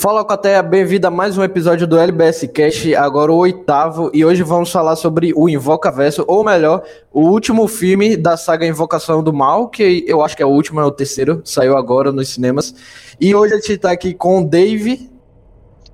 [0.00, 4.42] Fala Coteia, bem-vindo a mais um episódio do LBS Cast, agora o oitavo, e hoje
[4.42, 9.30] vamos falar sobre o Invoca Verso, ou melhor, o último filme da saga Invocação do
[9.30, 12.74] Mal, que eu acho que é o último, é o terceiro, saiu agora nos cinemas.
[13.20, 15.10] E hoje a gente tá aqui com o Dave.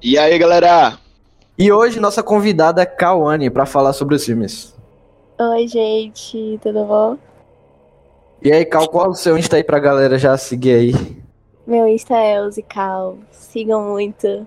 [0.00, 0.98] E aí, galera?
[1.58, 4.72] E hoje nossa convidada é Kawane para falar sobre os filmes.
[5.36, 7.18] Oi, gente, tudo bom?
[8.40, 11.25] E aí, Cal, qual é o seu Insta aí pra galera já seguir aí?
[11.66, 12.38] Meu Insta é
[12.68, 13.18] Cal.
[13.32, 14.46] Sigam muito.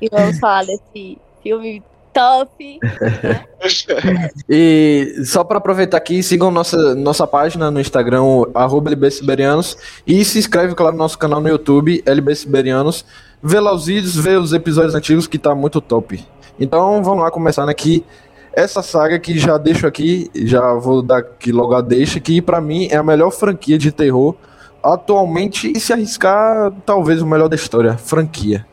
[0.00, 2.80] E vamos falar desse filme top.
[4.48, 8.22] e só para aproveitar aqui, sigam nossa, nossa página no Instagram,
[8.54, 9.76] LBSiberianos,
[10.06, 13.04] e se inscreve, claro, no nosso canal no YouTube, LBSiberianos.
[13.42, 16.24] Vê lá os vídeos, vê os episódios antigos que tá muito top.
[16.60, 18.04] Então vamos lá, começando aqui.
[18.52, 22.60] Essa saga que já deixo aqui, já vou dar aqui logo a deixa, que para
[22.60, 24.36] mim é a melhor franquia de terror
[24.82, 28.66] atualmente e se arriscar, talvez o melhor da história, franquia.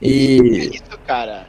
[0.00, 0.70] E.
[0.74, 1.46] Isso, cara.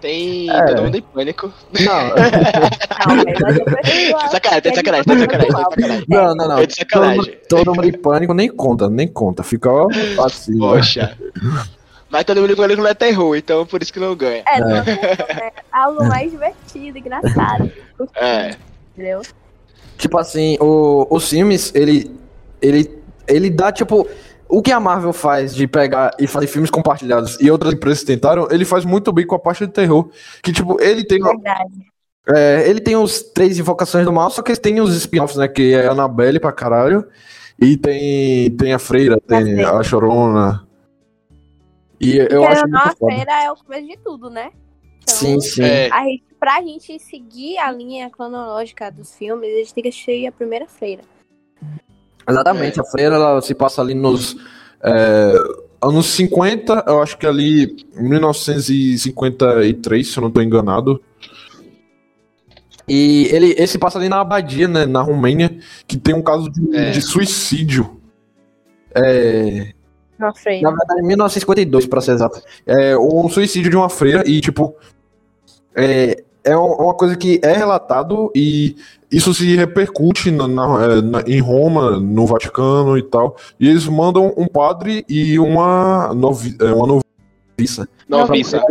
[0.00, 0.66] Tem é.
[0.66, 1.52] todo mundo em pânico.
[1.80, 2.08] Não.
[4.12, 6.58] não sacanagem, tem sacanagem, tem sacanagem, Não, não, não.
[6.58, 9.42] É todo, todo mundo em pânico nem conta, nem conta.
[9.42, 9.70] Fica
[10.22, 10.58] assim.
[10.58, 11.16] Poxa.
[12.10, 14.42] Mas todo mundo em pânico não é terror, então por isso que não ganha.
[14.46, 17.72] É, não, é algo mais divertido, engraçado.
[18.14, 18.56] É.
[18.92, 19.22] Entendeu?
[19.96, 22.14] Tipo assim, o, o Sims, ele,
[22.60, 24.08] ele, ele dá, tipo,
[24.48, 28.48] o que a Marvel faz de pegar e fazer filmes compartilhados e outras empresas tentaram,
[28.50, 30.10] ele faz muito bem com a parte de terror.
[30.42, 31.20] Que, tipo, ele tem.
[31.20, 31.94] Verdade.
[32.26, 35.46] É, ele tem os três invocações do mal, só que tem os spin-offs, né?
[35.46, 37.06] Que é a Annabelle pra caralho.
[37.60, 40.66] E tem, tem a Freira, tem a, a Chorona.
[42.00, 44.50] E eu Porque acho a Freira é o começo de tudo, né?
[45.02, 45.62] Então, sim, sim.
[45.62, 45.90] É.
[45.92, 50.26] A gente, pra gente seguir a linha cronológica dos filmes, a gente tem que assistir
[50.26, 51.02] a primeira Freira.
[52.28, 52.82] Exatamente, é.
[52.82, 54.36] a freira ela se passa ali nos
[54.82, 55.34] é,
[55.80, 61.00] anos 50, eu acho que ali 1953, se eu não estou enganado.
[62.86, 65.56] E ele esse passa ali na Abadia, né, na Romênia,
[65.86, 66.90] que tem um caso de, é.
[66.90, 67.98] de suicídio.
[68.94, 69.72] É,
[70.18, 72.40] na verdade, em 1952, para ser exato.
[72.66, 74.74] É um suicídio de uma freira e, tipo,
[75.74, 78.76] é, é uma coisa que é relatado e
[79.10, 83.36] isso se repercute na, na, é, na, em Roma, no Vaticano e tal.
[83.58, 87.00] E eles mandam um padre e uma, novi, é, uma
[87.56, 87.88] noviça.
[88.08, 88.62] Noviça.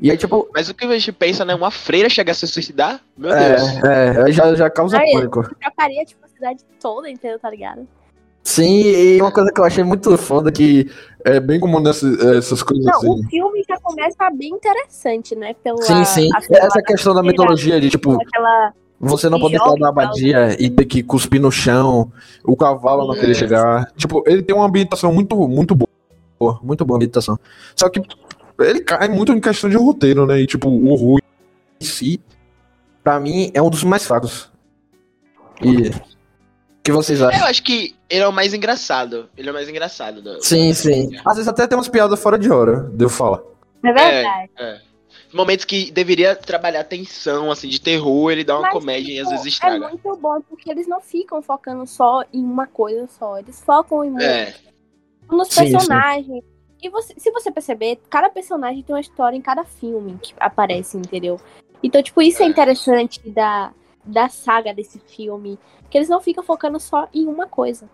[0.00, 0.48] E aí, tipo.
[0.52, 1.54] Mas o que a gente pensa, né?
[1.54, 3.00] Uma freira chegar a se suicidar?
[3.16, 3.84] Meu é, Deus.
[3.84, 5.42] É, já, já causa aí, pânico.
[5.60, 7.38] Trocaria, tipo, a cidade toda, entendeu?
[7.38, 7.86] Tá ligado?
[8.44, 10.90] Sim, e uma coisa que eu achei muito foda que
[11.24, 13.10] é bem comum nessas essas coisas Não, assim.
[13.10, 15.54] o filme já começa bem interessante, né?
[15.64, 16.28] Pela, sim, sim.
[16.50, 18.74] Essa questão da mitologia de, tipo, aquela...
[19.00, 22.12] você não pode estar na abadia e ter que cuspir no chão,
[22.44, 23.90] o cavalo não querer chegar.
[23.96, 26.60] Tipo, ele tem uma ambientação muito, muito boa.
[26.62, 27.38] Muito boa ambientação.
[27.74, 28.02] Só que
[28.60, 30.40] ele cai muito em questão de roteiro, né?
[30.40, 31.18] E, tipo, o horror
[31.80, 32.20] em si,
[33.02, 34.52] pra mim, é um dos mais fracos.
[35.62, 35.90] E
[36.84, 37.40] que vocês acham?
[37.40, 39.30] Eu acho que ele é o mais engraçado.
[39.36, 40.20] Ele é o mais engraçado.
[40.20, 40.44] Do...
[40.44, 41.16] Sim, sim.
[41.24, 43.40] Às vezes até tem umas piadas fora de hora, devo falar.
[43.82, 44.50] É verdade.
[44.58, 44.80] É, é.
[45.32, 49.20] Momentos que deveria trabalhar tensão, assim, de terror, ele dá uma Mas, comédia tipo, e
[49.20, 49.86] às vezes estraga.
[49.86, 53.38] É muito bom porque eles não ficam focando só em uma coisa só.
[53.38, 54.54] Eles focam em é.
[55.28, 56.26] nos personagens.
[56.26, 56.54] Sim, sim.
[56.82, 60.98] E você, se você perceber, cada personagem tem uma história em cada filme que aparece,
[60.98, 61.40] entendeu?
[61.82, 63.72] Então, tipo, isso é, é interessante da,
[64.04, 65.58] da saga desse filme
[65.90, 67.88] que eles não ficam focando só em uma coisa.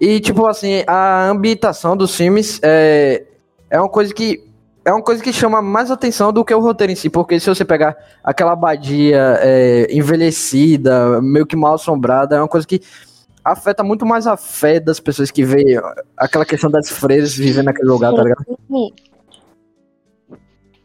[0.00, 3.24] E, tipo assim, a ambientação dos filmes é,
[3.70, 4.52] é uma coisa que.
[4.84, 7.48] É uma coisa que chama mais atenção do que o roteiro em si, porque se
[7.48, 12.82] você pegar aquela abadia é, envelhecida, meio que mal assombrada, é uma coisa que
[13.42, 15.80] afeta muito mais a fé das pessoas que veem
[16.18, 18.44] aquela questão das freiras vivendo naquele lugar, tá ligado?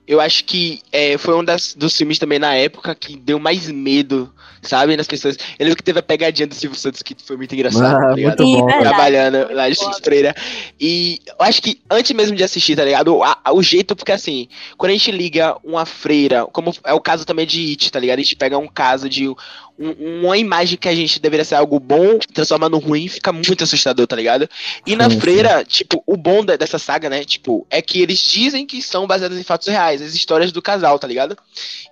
[0.09, 3.69] Eu acho que é, foi um das, dos filmes também na época que deu mais
[3.69, 4.97] medo sabe?
[4.97, 5.37] Nas pessoas.
[5.57, 8.15] Eu lembro que teve a pegadinha do Silvio Santos que foi muito engraçado, ah, tá
[8.15, 8.43] ligado?
[8.43, 8.79] Muito bom.
[8.79, 10.35] Trabalhando lá de Estreira.
[10.79, 13.15] E eu acho que antes mesmo de assistir, tá ligado?
[13.15, 14.47] O, a, o jeito, porque assim,
[14.77, 18.19] quando a gente liga uma freira, como é o caso também de It, tá ligado?
[18.19, 19.29] A gente pega um caso de
[19.79, 23.63] um, uma imagem que a gente deveria ser algo bom, transforma no ruim, fica muito
[23.63, 24.49] assustador, tá ligado?
[24.85, 25.65] E na sim, freira, sim.
[25.65, 29.43] tipo, o bom dessa saga, né, tipo, é que eles dizem que são baseadas em
[29.43, 31.37] fatos reais, as histórias do casal, tá ligado?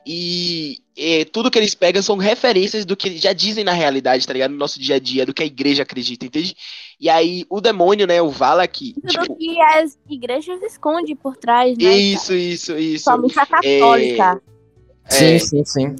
[0.06, 4.28] E, e tudo que eles pegam são referências do que eles já dizem na realidade,
[4.28, 4.51] tá ligado?
[4.51, 6.56] No nosso dia a dia, do que a igreja acredita, entende?
[7.00, 8.94] E aí, o demônio, né, o Valak...
[8.95, 11.95] Tudo tipo, que as igrejas escondem por trás, né?
[11.95, 13.06] Isso, isso, isso.
[13.06, 14.42] Somente a católica.
[15.06, 15.10] É...
[15.10, 15.95] Sim, sim, sim.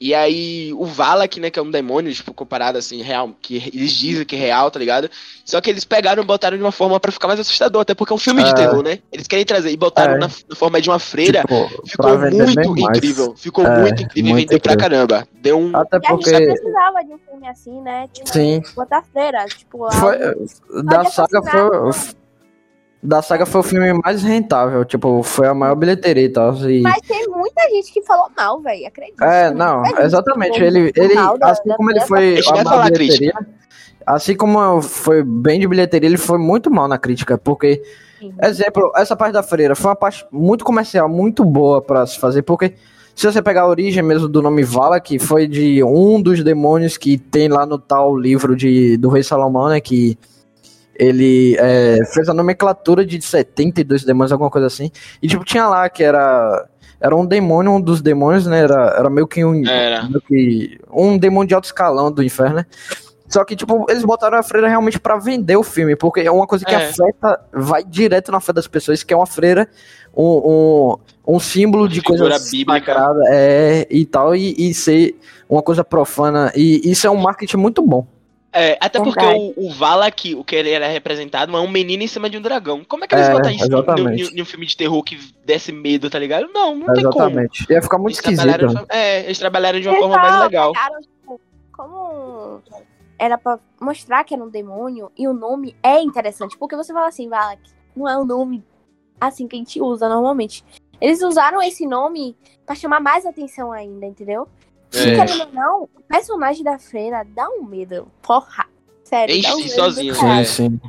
[0.00, 3.92] E aí, o Valak, né, que é um demônio, tipo, comparado assim, real, que eles
[3.92, 5.10] dizem que é real, tá ligado?
[5.44, 8.10] Só que eles pegaram e botaram de uma forma para ficar mais assustador, até porque
[8.10, 8.44] é um filme é.
[8.46, 9.00] de terror, né?
[9.12, 10.18] Eles querem trazer e botaram é.
[10.18, 11.42] na, na, forma de uma freira.
[11.42, 13.34] Tipo, ficou muito incrível.
[13.36, 15.28] Ficou é, muito incrível e vendeu pra caramba.
[15.34, 15.76] Deu um.
[15.76, 16.30] Até porque.
[16.30, 18.08] E a gente precisava de um filme assim, né?
[18.10, 18.62] Tipo, Sim.
[18.74, 19.44] Botar freira.
[19.44, 20.16] Tipo, foi,
[20.82, 21.60] da saga foi
[23.02, 26.54] da saga foi o filme mais rentável, tipo, foi a maior bilheteria e tal.
[26.68, 26.82] E...
[26.82, 27.19] Mas tem
[27.54, 29.22] muita gente que falou mal, velho, acredito.
[29.22, 30.62] É, não, exatamente.
[30.62, 33.32] Ele, ele assim da, como da ele foi a maior bilheteria,
[34.06, 37.82] assim como foi bem de bilheteria, ele foi muito mal na crítica, porque,
[38.18, 38.34] Sim.
[38.42, 42.42] exemplo, essa parte da freira foi uma parte muito comercial, muito boa para se fazer,
[42.42, 42.74] porque
[43.14, 46.96] se você pegar a origem mesmo do nome Vala, que foi de um dos demônios
[46.96, 50.18] que tem lá no tal livro de, do Rei Salomão, né, que
[51.00, 54.90] ele é, fez a nomenclatura de 72 demônios, alguma coisa assim.
[55.22, 56.68] E tipo, tinha lá que era.
[57.00, 58.60] Era um demônio, um dos demônios, né?
[58.60, 59.52] Era, era meio que um.
[59.52, 62.66] Meio que, um demônio de alto escalão do inferno, né?
[63.30, 66.48] Só que, tipo, eles botaram a freira realmente para vender o filme, porque é uma
[66.48, 66.88] coisa que é.
[66.88, 69.68] afeta, vai direto na fé das pessoas, que é uma freira,
[70.14, 75.16] um, um, um símbolo de coisa sagrada, é, e tal, e, e ser
[75.48, 76.52] uma coisa profana.
[76.56, 78.04] E isso é um marketing muito bom.
[78.52, 82.08] É, até porque o, o Valak, o que ele era representado, é um menino em
[82.08, 82.84] cima de um dragão.
[82.84, 83.52] Como é que eles é, botam
[84.12, 86.48] isso em um filme de terror que desse medo, tá ligado?
[86.52, 87.64] Não, não tem exatamente.
[87.64, 87.76] como.
[87.76, 88.86] Ia ficar muito eles esquisito.
[88.88, 90.72] É, eles trabalharam de uma eles forma mais legal.
[90.72, 91.40] Pegaram, tipo,
[91.72, 92.62] como
[93.20, 97.08] era pra mostrar que era um demônio, e o nome é interessante, porque você fala
[97.08, 97.60] assim, Valak,
[97.94, 98.64] não é um nome
[99.20, 100.64] assim que a gente usa normalmente.
[101.00, 102.36] Eles usaram esse nome
[102.66, 104.48] para chamar mais atenção ainda, entendeu?
[104.92, 105.16] É.
[105.16, 108.08] Querendo ou não, o personagem da freira dá um medo.
[108.22, 108.66] Porra.
[109.04, 109.34] Sério.
[109.34, 110.44] Enche dá um sozinho, né?
[110.44, 110.80] Sim, sim.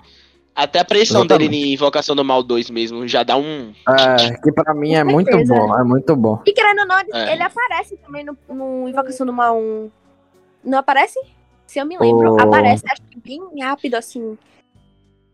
[0.53, 3.74] Até a pressão dele em Invocação do Mal 2 mesmo já dá um.
[3.88, 6.42] É, que pra mim é muito bom, é muito bom.
[6.45, 7.33] E querendo ou não, é.
[7.33, 9.89] ele aparece também no, no, Invocação do Mal 1.
[10.65, 11.19] Não aparece?
[11.65, 12.42] Se eu me lembro, oh.
[12.42, 14.38] aparece, acho que bem rápido assim.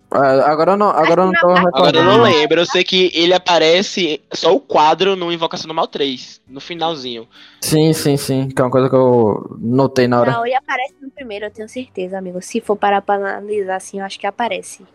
[0.10, 2.62] Ah, agora eu não, agora não tô Agora eu não lembro.
[2.62, 7.28] Eu sei que ele aparece só o quadro no Invocação do Mal 3, no finalzinho.
[7.62, 8.48] Sim, sim, sim.
[8.50, 10.32] Que é uma coisa que eu notei na hora.
[10.32, 12.42] Não, ele aparece no primeiro, eu tenho certeza, amigo.
[12.42, 14.86] Se for parar pra analisar assim, eu acho que aparece.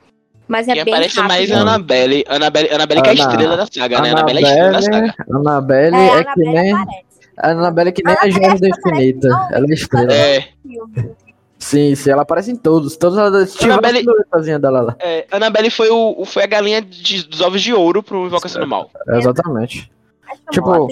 [0.48, 1.28] Mas é e bem aparece rápido.
[1.28, 2.24] mais a Annabelle.
[2.28, 4.10] Annabelle, Annabelle Ana, que é a estrela da saga, né?
[4.10, 5.14] Annabelle é a estrela da saga.
[5.30, 6.74] Annabelle é, é que nem.
[7.38, 9.28] A Annabelle é que nem a Joia do Infinito.
[9.50, 10.12] Ela é estrela.
[10.12, 10.48] É.
[11.62, 12.96] Sim, sim, ela aparece em todos.
[12.96, 14.04] Todas as Annabelle,
[14.58, 14.96] dela lá.
[14.98, 18.64] É, Annabelle foi, o, foi a galinha de, dos ovos de ouro pro Invocação é,
[18.64, 18.90] do Mal.
[19.08, 19.88] Exatamente.
[20.50, 20.88] Tipo,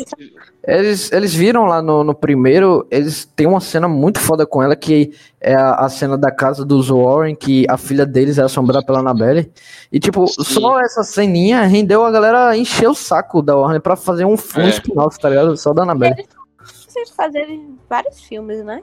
[0.63, 4.77] eles, eles viram lá no, no primeiro, eles têm uma cena muito foda com ela,
[4.77, 8.87] que é a, a cena da casa dos Warren, que a filha deles é assombrada
[8.87, 9.51] pela Annabelle.
[9.91, 10.45] E, tipo, Sim.
[10.45, 14.61] só essa ceninha rendeu a galera encher o saco da Warner pra fazer um, um
[14.61, 14.69] é.
[14.69, 15.57] spin-off, tá ligado?
[15.57, 16.25] Só da Annabelle.
[16.63, 18.83] Vocês fazerem vários filmes, né?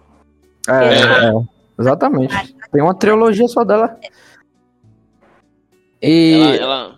[0.68, 1.57] É, é.
[1.80, 2.56] Exatamente.
[2.72, 3.98] Tem uma trilogia só dela.
[6.02, 6.34] E.
[6.34, 6.98] Ela, ela...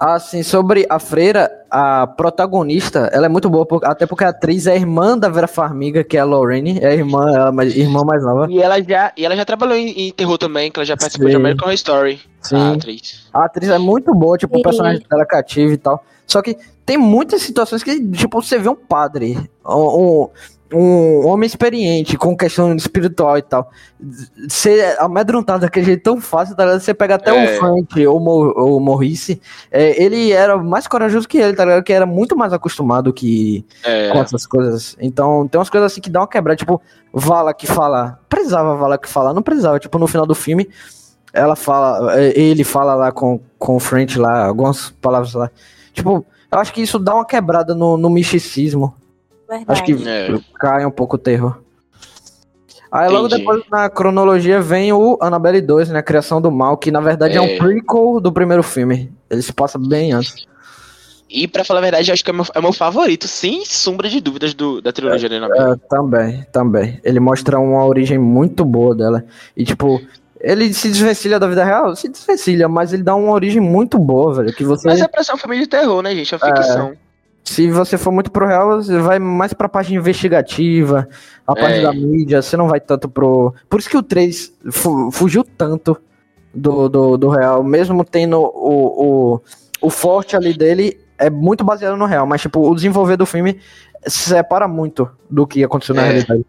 [0.00, 4.76] Assim, sobre a freira, a protagonista, ela é muito boa, até porque a atriz é
[4.76, 8.46] irmã da Vera Farmiga, que é a Lorraine, é a irmã, ela, irmã mais nova.
[8.48, 11.26] E ela já, e ela já trabalhou em, em terror também, que ela já participou
[11.26, 11.30] Sim.
[11.30, 12.20] de American Horror Story.
[12.40, 12.56] Sim.
[12.56, 13.28] A atriz.
[13.32, 16.04] A atriz é muito boa, tipo, o personagem dela é cativo e tal.
[16.28, 16.56] Só que
[16.86, 19.36] tem muitas situações que, tipo, você vê um padre,
[19.66, 20.30] um, um
[20.72, 23.70] um homem experiente com questão espiritual e tal,
[24.48, 26.80] ser amedrontado daquele jeito tão fácil, tá ligado?
[26.80, 27.56] Você pega até é.
[27.56, 31.82] o Frank ou o Morrice, é, ele era mais corajoso que ele, tá ligado?
[31.82, 34.10] Que era muito mais acostumado que é.
[34.10, 34.96] com essas coisas.
[35.00, 36.80] Então, tem umas coisas assim que dá uma quebrada, tipo,
[37.12, 40.68] Vala que fala, precisava Vala que falar, não precisava, tipo, no final do filme,
[41.32, 45.50] ela fala, é, ele fala lá com, com o French lá, algumas palavras lá.
[45.92, 48.94] Tipo, eu acho que isso dá uma quebrada no, no misticismo.
[49.48, 49.66] Verdade.
[49.68, 50.38] Acho que é.
[50.58, 51.58] cai um pouco o terror.
[52.90, 55.98] Aí logo depois na cronologia vem o Annabelle 2, né?
[55.98, 59.12] A Criação do Mal, que na verdade é, é um prequel do primeiro filme.
[59.28, 60.46] Ele se passa bem antes.
[61.30, 64.18] E pra falar a verdade, acho que é meu, é meu favorito, sem sombra de
[64.18, 65.72] dúvidas do, da trilogia é, da Annabelle.
[65.72, 67.00] É, também, também.
[67.04, 69.22] Ele mostra uma origem muito boa dela.
[69.54, 70.00] E tipo,
[70.40, 71.94] ele se desvencilha da vida real?
[71.94, 74.54] Se desvencilha, mas ele dá uma origem muito boa, velho.
[74.54, 74.88] Que você...
[74.88, 76.34] Mas é pra ser uma família de terror, né, gente?
[76.34, 76.88] É uma ficção.
[76.88, 77.07] É.
[77.48, 81.08] Se você for muito pro real, você vai mais pra parte investigativa,
[81.46, 81.60] a é.
[81.60, 83.54] parte da mídia, você não vai tanto pro.
[83.70, 85.96] Por isso que o 3 fu fugiu tanto
[86.52, 88.44] do, do, do real, mesmo tendo o,
[89.32, 89.40] o,
[89.80, 93.58] o forte ali dele, é muito baseado no real, mas tipo, o desenvolver do filme
[94.06, 96.08] se separa muito do que aconteceu na é.
[96.08, 96.44] realidade.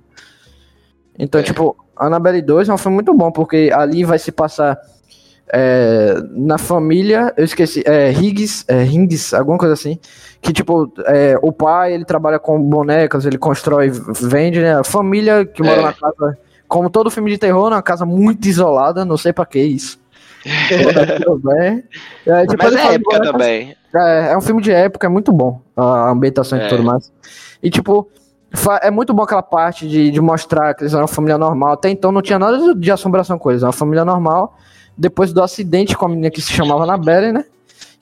[1.17, 1.43] Então, é.
[1.45, 4.77] tipo, Annabelle 2 é um filme muito bom, porque ali vai se passar
[5.51, 9.99] é, na família, eu esqueci, é, Higgs, é, Higgs, alguma coisa assim,
[10.41, 14.79] que tipo, é, o pai, ele trabalha com bonecas, ele constrói, vende, né?
[14.79, 15.83] A família que mora é.
[15.83, 16.37] na casa,
[16.67, 19.99] como todo filme de terror, uma casa muito isolada, não sei pra que isso.
[20.45, 23.75] é, tipo, Mas é época bonecas, também.
[23.93, 27.11] É, é um filme de época, é muito bom a ambientação e tudo mais.
[27.61, 28.09] E tipo,
[28.81, 31.73] é muito bom aquela parte de, de mostrar que eles eram uma família normal.
[31.73, 34.55] Até então não tinha nada de assombração com eles, uma família normal
[34.99, 37.45] depois do acidente com a menina que se chamava Anabelle, né?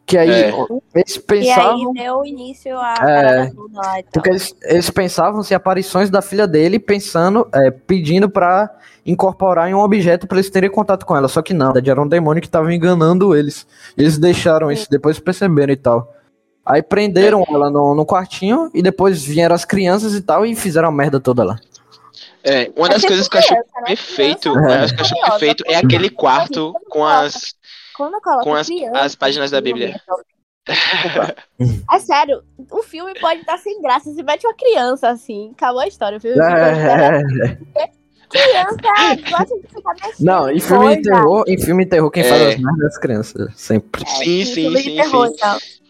[0.03, 0.53] Que aí é.
[0.95, 1.93] eles pensavam.
[1.93, 2.95] E aí deu início a.
[3.01, 4.11] É, lá, então.
[4.13, 8.73] Porque eles, eles pensavam se aparições da filha dele, pensando, é, pedindo para
[9.05, 11.27] incorporar em um objeto para eles terem contato com ela.
[11.27, 13.67] Só que não, era um demônio que estava enganando eles.
[13.97, 16.13] Eles deixaram isso, depois perceberam e tal.
[16.67, 17.53] Aí prenderam é.
[17.53, 21.17] ela no, no quartinho e depois vieram as crianças e tal e fizeram a merda
[21.17, 21.57] toda lá.
[22.43, 23.61] É, uma das coisas que eu acho né?
[23.85, 27.55] perfeito, uma das que eu acho perfeito é aquele quarto com as
[28.43, 29.99] com as, as páginas da Bíblia.
[31.89, 35.87] É sério, o filme pode estar sem graça se mete uma criança assim, acabou a
[35.87, 36.17] história.
[36.17, 37.21] O filme é...
[38.29, 38.75] Criança
[39.29, 40.25] gosta de ficar mexendo.
[40.25, 42.29] Não, em filme de terror, em filme de terror, quem é.
[42.29, 44.03] faz as merdas é as crianças, sempre.
[44.03, 45.86] É, sim, sim, sim, terror, sim.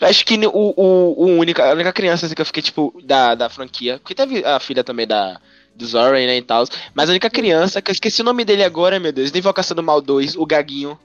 [0.00, 2.92] Eu acho que o, o, o única, a única criança assim, que eu fiquei, tipo,
[3.04, 5.40] da, da franquia, porque teve a filha também da,
[5.74, 6.64] do Zoran, né, e tal.
[6.94, 9.74] Mas a única criança, que eu esqueci o nome dele agora, meu Deus, de Invocação
[9.74, 10.98] do Mal 2, o Gaguinho.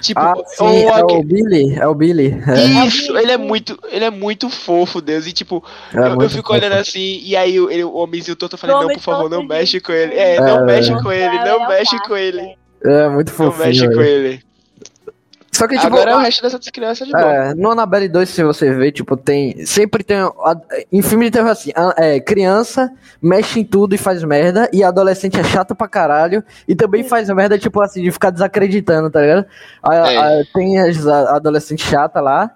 [0.00, 0.88] Tipo, ah, sim, o...
[0.90, 2.36] é o Billy, é o Billy.
[2.46, 2.86] É.
[2.86, 5.26] Isso, ele é muito, ele é muito fofo, Deus.
[5.26, 6.52] E tipo, é eu, eu, fico fofo.
[6.52, 9.92] olhando assim, e aí ele, o homenzinho todo falando, não, por favor, não mexe com
[9.92, 10.14] ele.
[10.14, 12.54] É, não é, mexe com ele, não mexe com ele.
[12.84, 13.58] É, muito fofo.
[13.58, 14.42] Não mexe com ele.
[15.54, 17.22] Só que, tipo, Agora é o resto dessas crianças de boa.
[17.22, 19.64] É, no Annabelle 2, se você ver, tipo, tem.
[19.64, 20.18] Sempre tem.
[20.90, 22.92] Em filme de terror assim, é, criança
[23.22, 27.30] mexe em tudo e faz merda, e adolescente é chato pra caralho, e também faz
[27.30, 29.46] merda, tipo assim, de ficar desacreditando, tá ligado?
[29.80, 30.40] A, é.
[30.40, 32.50] a, tem as adolescentes chata lá,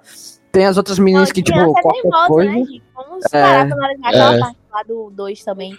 [0.50, 2.50] tem as outras meninas Não, que, tipo, é qualquer volta, coisa.
[2.52, 2.64] Né,
[2.96, 4.40] Vamos é, parar é, pra aquela é.
[4.40, 5.78] parte lá do 2 também.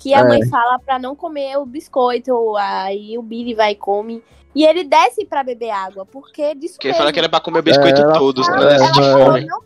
[0.00, 0.46] Que a mãe é.
[0.46, 4.24] fala pra não comer o biscoito, aí o Billy vai e come.
[4.54, 7.60] E ele desce pra beber água, porque disso Porque ele fala que era pra comer
[7.60, 8.56] o biscoito é, todos, né?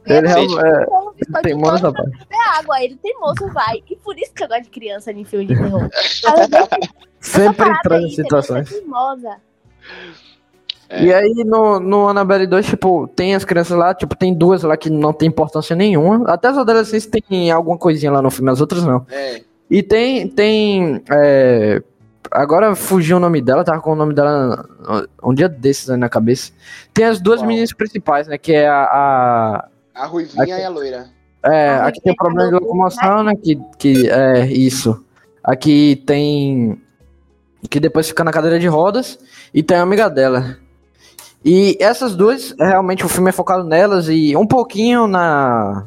[0.04, 3.82] É, é, ele é, tem moço pra beber água, ele tem moço, vai.
[3.88, 5.88] E por isso que eu gosto de criança em filme de terror.
[7.20, 8.70] Sempre traz situações.
[10.90, 11.02] É.
[11.02, 14.76] E aí no, no Annabelle 2, tipo, tem as crianças lá, tipo, tem duas lá
[14.76, 16.28] que não tem importância nenhuma.
[16.28, 19.06] Até as adolescentes tem alguma coisinha lá no filme, as outras não.
[19.08, 19.40] É.
[19.71, 21.83] E tem, tem é,
[22.35, 24.68] Agora fugiu o nome dela, tava com o nome dela
[25.23, 26.52] um dia desses aí na cabeça.
[26.92, 27.47] Tem as duas Uau.
[27.47, 28.37] meninas principais, né?
[28.37, 28.83] Que é a.
[28.85, 31.06] A, a Ruivinha a, e a Loira.
[31.44, 33.37] É, a aqui tem problema de locomoção, né?
[33.37, 35.04] Que, que é isso.
[35.44, 36.80] Aqui tem.
[37.71, 39.16] Que depois fica na cadeira de rodas.
[39.52, 40.56] E tem a amiga dela.
[41.44, 45.87] E essas duas, realmente o filme é focado nelas e um pouquinho na.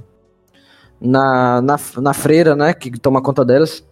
[0.99, 2.73] Na, na, na freira, né?
[2.73, 3.85] Que toma conta delas.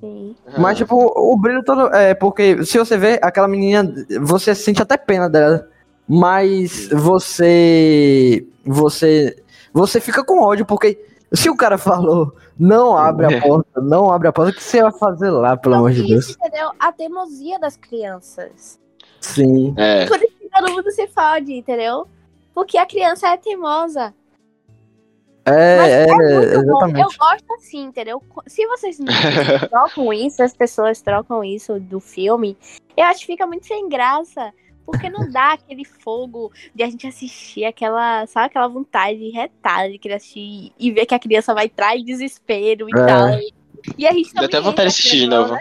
[0.00, 0.34] Sim.
[0.56, 1.94] Mas, tipo, o brilho todo.
[1.94, 5.68] É, porque se você vê aquela menina, você sente até pena dela.
[6.08, 8.46] Mas você.
[8.64, 9.42] Você.
[9.72, 10.98] Você fica com ódio, porque
[11.32, 13.40] se o cara falou, não abre a é.
[13.40, 16.30] porta, não abre a porta, o que você vai fazer lá, pelo amor de Deus?
[16.30, 16.70] Entendeu?
[16.78, 18.80] A teimosia das crianças.
[19.20, 19.74] Sim.
[19.76, 20.06] É.
[20.06, 22.06] Por isso que todo mundo se fode, entendeu?
[22.54, 24.14] Porque a criança é teimosa.
[25.48, 27.00] É, é, é exatamente.
[27.00, 28.22] Eu gosto assim, entendeu?
[28.46, 28.98] Se vocês
[29.70, 32.56] trocam isso, as pessoas trocam isso do filme,
[32.96, 34.52] eu acho que fica muito sem graça.
[34.84, 39.98] Porque não dá aquele fogo de a gente assistir aquela, sabe, aquela vontade retada de
[39.98, 43.06] querer assistir e ver que a criança vai em desespero e é.
[43.06, 43.28] tal.
[43.98, 45.52] E a gente Dá até vontade de assistir de novo.
[45.52, 45.60] Né?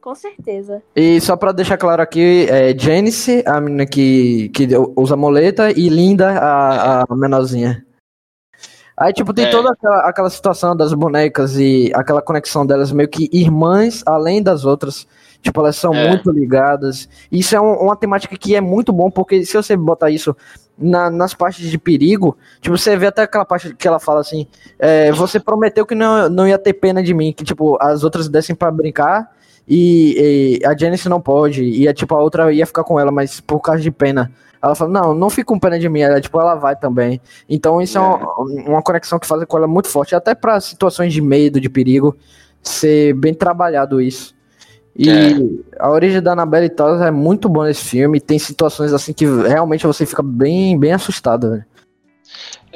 [0.00, 0.82] Com certeza.
[0.96, 5.88] E só pra deixar claro aqui, é Janice, a menina que, que usa moleta, e
[5.88, 7.84] Linda, a, a menorzinha.
[9.00, 9.50] Aí, tipo, tem é.
[9.50, 14.64] toda aquela, aquela situação das bonecas e aquela conexão delas meio que irmãs, além das
[14.64, 15.06] outras.
[15.40, 16.08] Tipo, elas são é.
[16.08, 17.08] muito ligadas.
[17.30, 20.36] Isso é um, uma temática que é muito bom, porque se você botar isso
[20.76, 24.48] na, nas partes de perigo, tipo, você vê até aquela parte que ela fala assim:
[24.80, 28.28] é, você prometeu que não, não ia ter pena de mim, que, tipo, as outras
[28.28, 29.30] dessem para brincar
[29.68, 33.12] e, e, a Janice não pode, e a, tipo, a outra ia ficar com ela,
[33.12, 34.32] mas por causa de pena.
[34.62, 37.20] Ela fala, não, não fica com pena de mim, ela, tipo, ela vai também.
[37.48, 40.60] Então isso é, é uma, uma, conexão que faz com ela muito forte, até para
[40.60, 42.16] situações de medo, de perigo,
[42.62, 44.34] ser bem trabalhado isso.
[44.96, 45.32] E é.
[45.78, 49.86] a origem da Annabelle Tosa é muito boa nesse filme, tem situações assim que realmente
[49.86, 51.64] você fica bem, bem assustado, velho.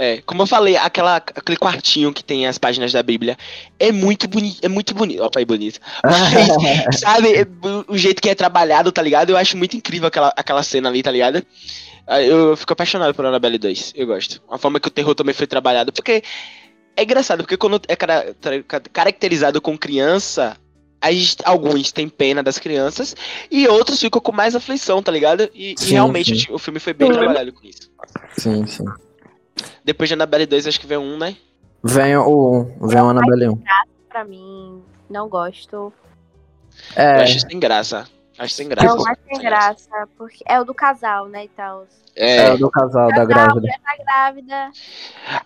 [0.03, 3.39] É, como eu falei, aquela, aquele quartinho que tem as páginas da Bíblia
[3.79, 5.23] é muito bonito, é muito bonito.
[5.23, 5.79] Opa, é bonito.
[6.03, 7.47] Mas, sabe,
[7.87, 9.31] o jeito que é trabalhado, tá ligado?
[9.31, 11.47] Eu acho muito incrível aquela, aquela cena ali, tá ligado?
[12.29, 14.43] Eu fico apaixonado por Annabelle 2, eu gosto.
[14.51, 16.25] A forma que o terror também foi trabalhado, porque
[16.97, 17.95] é engraçado, porque quando é
[18.93, 20.57] caracterizado com criança,
[21.13, 23.15] gente, alguns têm pena das crianças
[23.49, 25.49] e outros ficam com mais aflição, tá ligado?
[25.55, 26.47] E, sim, e realmente sim.
[26.51, 27.89] o filme foi bem trabalhado com isso.
[28.37, 28.85] Sim, sim.
[29.85, 31.37] Depois de Annabelle 2, acho que vem um, né?
[31.83, 33.63] Vem o, vem o Annabelle 1.
[34.09, 35.93] Pra mim, não gosto.
[36.95, 37.19] É...
[37.19, 38.07] Eu acho sem graça.
[38.39, 38.87] Acho sem graça.
[38.87, 41.87] Não, acho sem graça, porque é o do casal, né, e tal.
[42.15, 43.69] É, é o do casal, da grávida.
[43.69, 44.71] Tá grávida.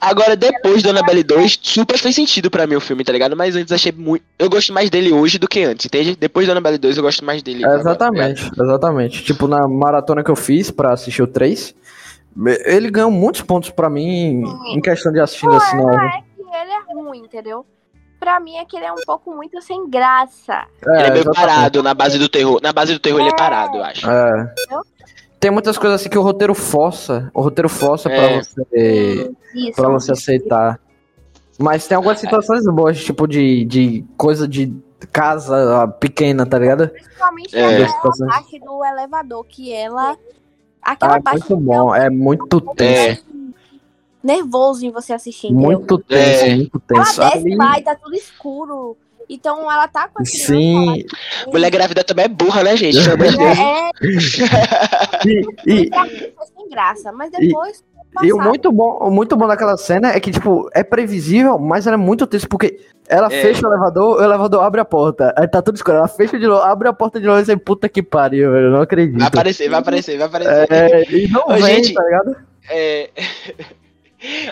[0.01, 3.37] Agora, depois do Annabelle 2, super fez sentido pra mim o filme, tá ligado?
[3.37, 4.25] Mas antes achei muito.
[4.39, 6.17] Eu gosto mais dele hoje do que antes, entende?
[6.17, 7.65] Depois do Annabelle 2, eu gosto mais dele.
[7.65, 8.69] É, exatamente, agora.
[8.69, 9.25] exatamente.
[9.25, 11.75] Tipo, na maratona que eu fiz pra assistir o 3,
[12.65, 15.77] ele ganhou muitos pontos pra mim em questão de assistindo Pô, assim.
[15.77, 17.65] Não é que ele é ruim, entendeu?
[18.19, 20.67] Pra mim é que ele é um pouco muito sem graça.
[20.87, 22.61] É, ele é meio parado na base do terror.
[22.63, 23.23] Na base do terror é.
[23.25, 24.11] ele é parado, eu acho.
[24.11, 24.55] É.
[25.39, 27.31] Tem muitas coisas assim que o roteiro força.
[27.35, 28.17] O roteiro força é.
[28.17, 29.31] pra você.
[29.55, 30.81] Isso, pra você aceitar.
[31.59, 34.75] Mas tem algumas situações boas, tipo de, de coisa de
[35.13, 36.89] casa pequena, tá ligado?
[36.89, 37.85] Principalmente é.
[37.85, 40.17] a parte do elevador, que ela
[40.87, 43.21] Aquela ah, parte muito bom, é muito tenso.
[43.21, 43.27] É.
[44.23, 45.53] Nervoso em você assistir.
[45.53, 46.55] Muito tenso, é.
[46.55, 47.21] muito tenso.
[47.21, 48.97] Ela desce lá e tá tudo escuro.
[49.29, 50.47] Então ela tá com a criança.
[50.47, 51.05] Sim.
[51.49, 52.99] Mulher grávida também é burra, né, gente?
[52.99, 53.91] É.
[55.27, 55.91] e, e,
[56.57, 57.81] sem graça, mas depois.
[57.81, 61.59] E, e o muito bom, o muito bom daquela cena é que, tipo, é previsível,
[61.59, 63.43] mas era muito tenso, porque ela é.
[63.43, 65.35] fecha o elevador, o elevador abre a porta.
[65.37, 65.99] Aí tá tudo escuro.
[65.99, 68.67] Ela fecha de novo, abre a porta de novo e você, puta que pariu, velho.
[68.67, 69.19] Eu não acredito.
[69.19, 70.73] Vai aparecer, vai aparecer, vai aparecer.
[70.73, 72.37] É, e não Ô, vem, gente, tá ligado?
[72.71, 73.11] É.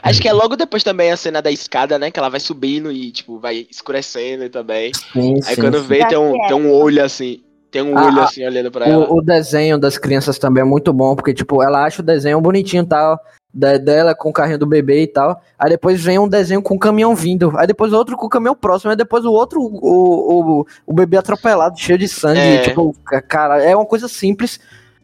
[0.03, 2.11] Acho que é logo depois também a cena da escada, né?
[2.11, 4.93] Que ela vai subindo e, tipo, vai escurecendo também.
[5.13, 5.87] Sim, Aí sim, quando sim.
[5.87, 7.43] vê, tem um, tem um olho assim.
[7.71, 9.13] Tem um ah, olho assim olhando pra o, ela.
[9.13, 12.85] O desenho das crianças também é muito bom, porque, tipo, ela acha o desenho bonitinho
[12.85, 13.19] e tal
[13.55, 15.41] dela com o carrinho do bebê e tal.
[15.57, 17.53] Aí depois vem um desenho com o caminhão vindo.
[17.57, 18.91] Aí depois outro com o caminhão próximo.
[18.91, 22.41] Aí depois o outro, o, o, o bebê atropelado, cheio de sangue.
[22.41, 22.63] É.
[22.63, 22.95] Tipo,
[23.29, 24.59] cara, é uma coisa simples,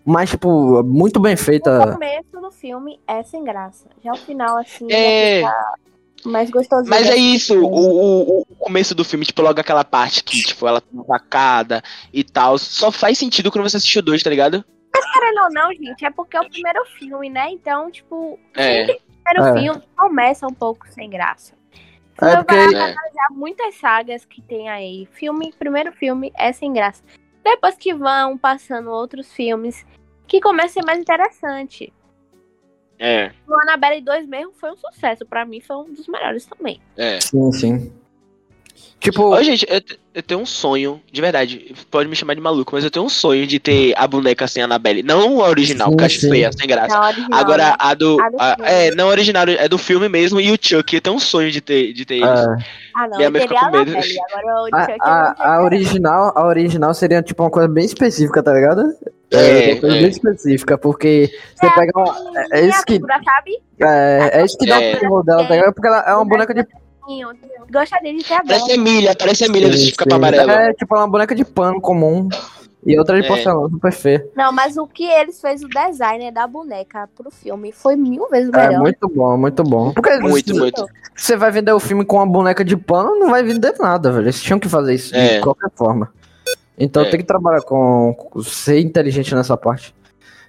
[0.04, 1.78] mas, tipo, muito bem feita.
[1.80, 3.86] O começo do filme é sem graça.
[4.02, 5.42] Já o final, assim, é.
[6.24, 6.88] mais gostoso.
[6.88, 10.66] Mas é isso, o, o, o, começo do filme, tipo, logo aquela parte que, tipo,
[10.66, 14.64] ela tá facada e tal, só faz sentido quando você assiste o dois, tá ligado?
[15.30, 17.50] Querendo ou não, gente, é porque é o primeiro filme, né?
[17.50, 18.82] Então, tipo, é.
[18.82, 19.60] o primeiro é.
[19.60, 21.54] filme começa um pouco sem graça.
[22.18, 22.54] Você é porque...
[22.54, 25.08] vai analisar muitas sagas que tem aí.
[25.12, 27.02] Filme, primeiro filme é sem graça.
[27.42, 29.86] Depois que vão passando outros filmes,
[30.26, 31.92] que começa a ser mais interessante.
[32.98, 33.32] É.
[33.46, 35.24] O Annabelle 2 mesmo foi um sucesso.
[35.24, 36.80] Pra mim foi um dos melhores também.
[36.96, 37.20] É.
[37.20, 37.99] Sim, sim.
[39.00, 39.34] Tipo.
[39.34, 39.80] Ô, gente, eu,
[40.14, 41.74] eu, tenho um sonho, de verdade.
[41.90, 44.62] Pode me chamar de maluco, mas eu tenho um sonho de ter a boneca sem
[44.62, 45.02] Annabelle.
[45.02, 46.94] Não a original, que acho feia, sem graça.
[47.32, 48.20] Agora, a do.
[48.20, 50.38] A do a, é, não a original, é do filme mesmo.
[50.38, 52.26] E o Chuck, eu tenho um sonho de ter, de ter isso.
[52.26, 52.56] É.
[52.94, 53.90] Ah, não, Minha mãe fica com medo.
[53.90, 58.82] Agora, o Chuck a, original, a original seria tipo uma coisa bem específica, tá ligado?
[59.32, 59.80] É, é, é.
[59.80, 62.14] bem específica, porque você é, pega uma.
[62.52, 63.00] É, é isso que.
[63.80, 65.72] É, é isso que dá o terror dela, tá ligado?
[65.72, 66.66] Porque ela é uma boneca de
[67.70, 70.50] Gostaria de ter a Parece Emília, parece Emília do capa amarelo.
[70.50, 72.28] É tipo uma boneca de pano comum.
[72.84, 73.28] E outra de é.
[73.28, 74.26] porcelana, super feia.
[74.34, 78.50] Não, mas o que eles fez o design da boneca pro filme foi mil vezes
[78.54, 78.72] é, melhor.
[78.72, 79.92] É muito bom, muito bom.
[79.92, 80.86] Porque muito, muito.
[81.14, 84.24] Você vai vender o filme com uma boneca de pano, não vai vender nada, velho.
[84.24, 85.36] Eles tinham que fazer isso é.
[85.36, 86.10] de qualquer forma.
[86.78, 87.10] Então é.
[87.10, 89.94] tem que trabalhar com, com, ser inteligente nessa parte.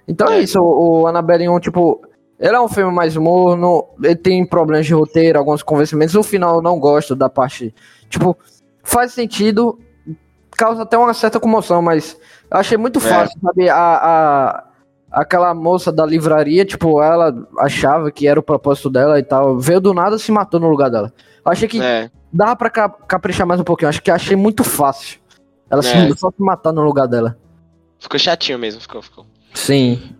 [0.08, 2.00] Então é, é isso, o, o Annabelle 1, tipo,
[2.42, 6.16] ele é um filme mais morno, ele tem problemas de roteiro, alguns convencimentos.
[6.16, 7.72] O final eu não gosto da parte.
[8.10, 8.36] Tipo,
[8.82, 9.78] faz sentido,
[10.50, 12.18] causa até uma certa comoção, mas
[12.50, 13.02] eu achei muito é.
[13.02, 13.46] fácil, é.
[13.46, 13.68] sabe?
[13.68, 14.64] A, a,
[15.12, 19.56] aquela moça da livraria, tipo, ela achava que era o propósito dela e tal.
[19.56, 21.12] Veio do nada e se matou no lugar dela.
[21.46, 22.10] Eu achei que é.
[22.32, 23.86] dava pra caprichar mais um pouquinho.
[23.86, 25.20] Eu acho que achei muito fácil.
[25.70, 26.10] Ela é.
[26.18, 27.38] só se matar no lugar dela.
[28.00, 29.24] Ficou chatinho mesmo, ficou, ficou.
[29.54, 30.16] Sim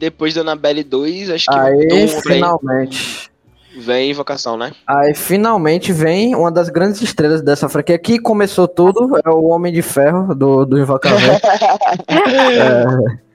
[0.00, 3.30] depois da Annabelle 2, acho que Aí, finalmente.
[3.74, 4.72] Vem, vem Invocação, né?
[4.86, 7.96] Aí finalmente vem uma das grandes estrelas dessa franquia.
[7.96, 11.18] Aqui começou tudo, é o Homem de Ferro do, do Invocação.
[12.08, 13.30] é...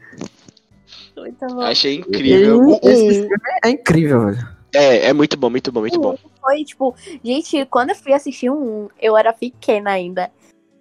[1.68, 2.80] Achei incrível.
[2.84, 4.48] E, esse filme é incrível, velho.
[4.74, 6.18] É, é muito bom, muito bom, muito bom.
[6.42, 10.32] Foi, tipo, gente, quando eu fui assistir um, eu era pequena ainda.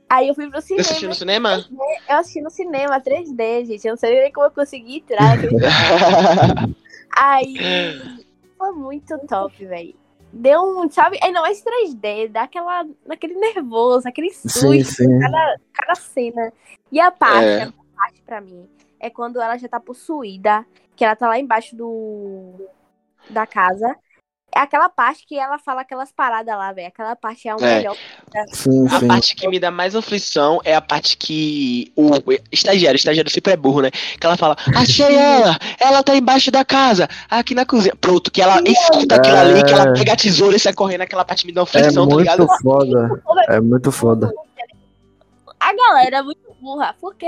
[0.09, 0.83] Aí eu fui pro cinema.
[0.85, 1.65] Você assistiu no cinema?
[2.09, 3.87] Eu assisti no cinema 3D, gente.
[3.87, 5.37] Eu não sei nem como eu consegui entrar.
[7.17, 7.55] aí
[8.57, 9.95] foi muito top, velho.
[10.33, 11.19] Deu um, sabe?
[11.23, 15.19] Ainda mais 3D, dá aquela, aquele nervoso, aquele susto, sim, sim.
[15.21, 16.53] Cada, cada cena.
[16.91, 17.63] E a parte, é.
[17.63, 21.77] a parte pra mim, é quando ela já tá possuída, que ela tá lá embaixo
[21.77, 22.69] do
[23.31, 23.97] da casa
[24.55, 26.89] é aquela parte que ela fala aquelas paradas lá, velho.
[26.89, 27.77] Aquela parte é o é.
[27.77, 27.97] melhor.
[28.53, 29.09] Sim, a sim.
[29.09, 32.11] parte que me dá mais aflição é a parte que o
[32.53, 33.91] estagiário, o estagiário sempre é burro, né?
[33.91, 37.97] Que ela fala, achei ela, ela tá embaixo da casa, aqui na cozinha.
[37.97, 39.19] Pronto, que ela escuta é...
[39.19, 42.05] aquilo ali, que ela pega a tesoura e sai correndo, aquela parte me dá aflição,
[42.05, 42.43] é tá ligado?
[42.43, 44.33] É muito foda, é muito foda.
[45.59, 47.27] A galera é muito burra, porque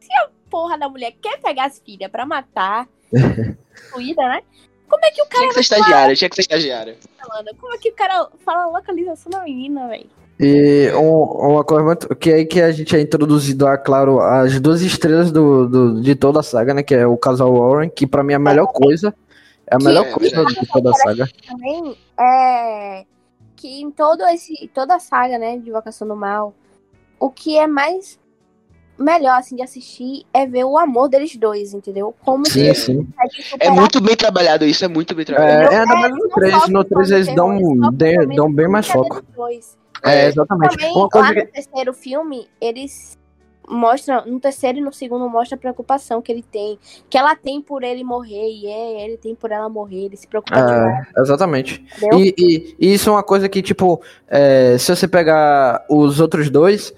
[0.00, 2.88] se a porra da mulher quer pegar as filhas pra matar,
[3.92, 4.42] cuida, né?
[4.88, 5.40] Como é que o cara.
[5.40, 6.96] Tinha que ser estagiário, tinha que ser estagiário.
[7.58, 10.06] Como é que o cara fala localização da menina, velho?
[10.38, 14.20] E um, uma coisa muito, que é aí que a gente é introduzido a, claro,
[14.20, 16.82] as duas estrelas do, do, de toda a saga, né?
[16.82, 19.14] Que é o casal Warren, que pra mim é a melhor coisa.
[19.66, 20.44] É a melhor é, coisa é.
[20.44, 21.28] de toda a saga.
[21.48, 23.04] Também é
[23.64, 26.52] que em todo esse, toda a saga, né, de Vocação do Mal,
[27.18, 28.18] o que é mais
[28.98, 32.14] melhor assim de assistir é ver o amor deles dois, entendeu?
[32.24, 33.08] Como sim, que sim.
[33.58, 35.72] É muito bem trabalhado isso, é muito bem trabalhado.
[35.72, 37.58] É, é ainda mais no 3, no 3 eles dão,
[37.92, 39.22] dão, dão bem mais foco.
[40.02, 40.76] É, exatamente.
[40.76, 43.18] Também, Uma coisa lá no terceiro filme, eles
[43.68, 46.78] mostram, no terceiro e no segundo mostra a preocupação que ele tem,
[47.08, 50.26] que ela tem por ele morrer, e é, ele tem por ela morrer, ele se
[50.26, 51.20] preocupa é.
[51.20, 51.84] Exatamente.
[52.12, 56.50] E, e, e, isso é uma coisa que, tipo, é, se você pegar os outros
[56.50, 56.92] dois,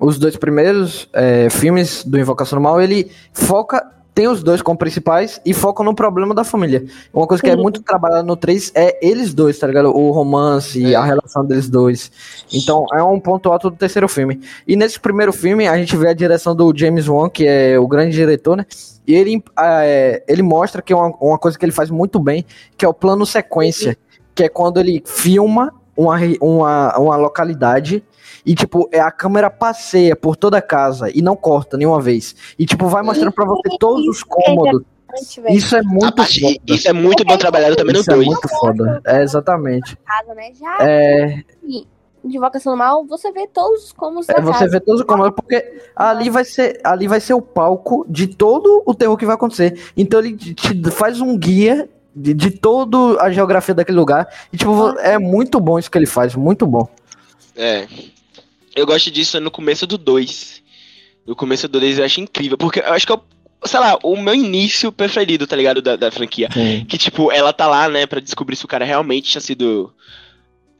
[0.00, 4.78] os dois primeiros é, filmes do Invocação do Mal, ele foca, tem os dois como
[4.78, 6.86] principais e foca no problema da família.
[7.12, 9.94] Uma coisa que é muito trabalhada no 3 é eles dois, tá ligado?
[9.94, 10.96] O romance, é.
[10.96, 12.10] a relação deles dois.
[12.50, 14.40] Então é um ponto alto do terceiro filme.
[14.66, 17.86] E nesse primeiro filme, a gente vê a direção do James Wan, que é o
[17.86, 18.64] grande diretor, né?
[19.06, 22.46] E ele, é, ele mostra que é uma, uma coisa que ele faz muito bem,
[22.76, 23.96] que é o plano sequência,
[24.34, 28.02] que é quando ele filma uma, uma, uma localidade
[28.44, 32.34] e, tipo, é, a câmera passeia por toda a casa e não corta nenhuma vez.
[32.58, 34.82] E, tipo, vai mostrando pra você todos os cômodos.
[35.48, 36.56] Isso é muito parte, foda.
[36.66, 38.06] Isso é muito bom trabalhado também no 2.
[38.06, 39.00] Isso é muito foda.
[39.04, 39.98] É, exatamente.
[40.60, 40.76] Né?
[40.80, 41.44] É...
[42.24, 45.34] de Invocação do Mal, você vê todos os cômodos é, Você vê todos os cômodos,
[45.34, 49.34] porque ali vai, ser, ali vai ser o palco de todo o terror que vai
[49.34, 49.80] acontecer.
[49.96, 54.28] Então ele te faz um guia de, de toda a geografia daquele lugar.
[54.52, 56.88] E, tipo, é muito bom isso que ele faz, muito bom.
[57.56, 57.86] É.
[58.74, 60.62] Eu gosto disso no começo do 2.
[61.26, 63.22] No começo do 2 eu acho incrível, porque eu acho que é o,
[63.64, 65.82] sei lá, o meu início preferido, tá ligado?
[65.82, 66.48] Da, da franquia.
[66.52, 66.84] Sim.
[66.88, 69.92] Que, tipo, ela tá lá, né, pra descobrir se o cara realmente tinha sido.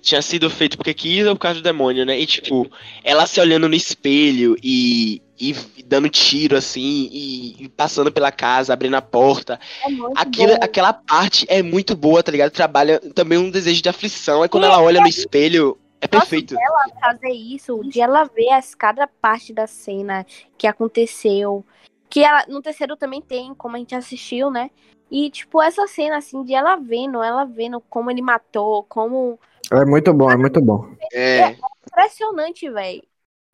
[0.03, 2.19] Tinha sido feito porque quis ou por causa do demônio, né?
[2.19, 2.71] E, tipo,
[3.05, 8.73] ela se olhando no espelho e, e dando tiro, assim, e, e passando pela casa,
[8.73, 9.61] abrindo a porta.
[9.87, 12.51] É Aquilo, aquela parte é muito boa, tá ligado?
[12.51, 14.43] Trabalha também um desejo de aflição.
[14.43, 16.57] É quando ela olha no espelho, é perfeito.
[16.57, 21.65] De ela fazer isso, de ela ver as, cada parte da cena que aconteceu.
[22.09, 24.71] Que ela, no terceiro também tem, como a gente assistiu, né?
[25.11, 29.39] E, tipo, essa cena, assim, de ela vendo, ela vendo como ele matou, como.
[29.71, 30.89] É muito bom, é muito bom.
[31.13, 33.03] É, é impressionante, velho.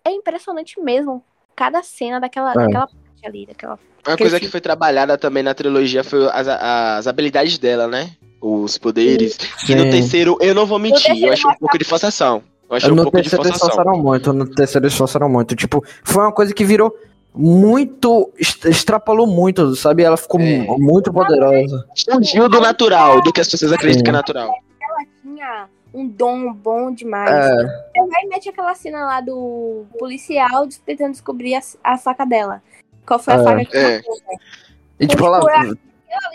[0.04, 1.24] É impressionante mesmo.
[1.54, 2.54] Cada cena daquela, é.
[2.54, 3.78] daquela parte ali, daquela.
[4.06, 8.14] Uma coisa que foi trabalhada também na trilogia foi as, as habilidades dela, né?
[8.46, 9.37] Os poderes.
[9.59, 9.72] Sim.
[9.72, 12.42] E no terceiro, eu não vou mentir, eu acho um pouco de forçação.
[12.68, 13.92] Eu acho no um pouco terceiro de forçação.
[13.92, 15.56] Eles muito, no terceiro eles forçaram muito.
[15.56, 16.96] Tipo, foi uma coisa que virou
[17.35, 18.32] muito.
[18.38, 20.02] extrapolou muito, sabe?
[20.02, 20.64] Ela ficou é.
[20.78, 21.85] muito poderosa.
[22.11, 24.04] Fugiu do natural, do que as pessoas acreditam Sim.
[24.04, 24.54] que é natural.
[24.80, 27.30] Ela tinha um dom bom demais.
[27.30, 27.85] É.
[27.96, 32.62] Aí mete aquela cena lá do policial tentando descobrir a, a faca dela.
[33.06, 33.44] Qual foi a é.
[33.44, 33.96] faca que é.
[33.98, 34.02] né?
[34.98, 35.40] E tipo, ela,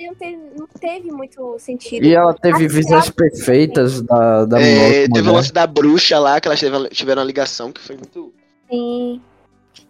[0.07, 2.05] não teve, não teve muito sentido.
[2.05, 6.47] E ela teve visões perfeitas da, da é, Teve o lance da bruxa lá, que
[6.47, 8.33] elas tiveram, tiveram uma ligação que foi muito.
[8.69, 9.21] Sim.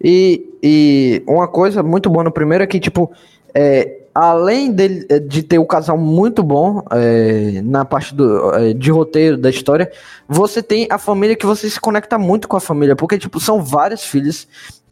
[0.04, 3.12] E, e uma coisa muito boa no primeiro é que, tipo,
[3.54, 8.74] é, além de, de ter o um casal muito bom é, na parte do, é,
[8.74, 9.92] de roteiro da história,
[10.28, 13.64] você tem a família que você se conecta muito com a família, porque, tipo, são
[13.64, 14.48] várias filhas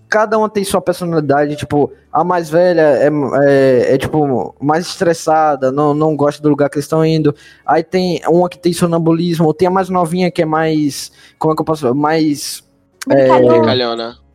[0.09, 3.09] cada uma tem sua personalidade, tipo, a mais velha é,
[3.43, 7.33] é, é, tipo, mais estressada, não, não gosta do lugar que eles estão indo.
[7.65, 11.55] Aí tem uma que tem sonambulismo, tem a mais novinha que é mais, como é
[11.55, 12.63] que eu posso, mais...
[13.09, 13.27] É,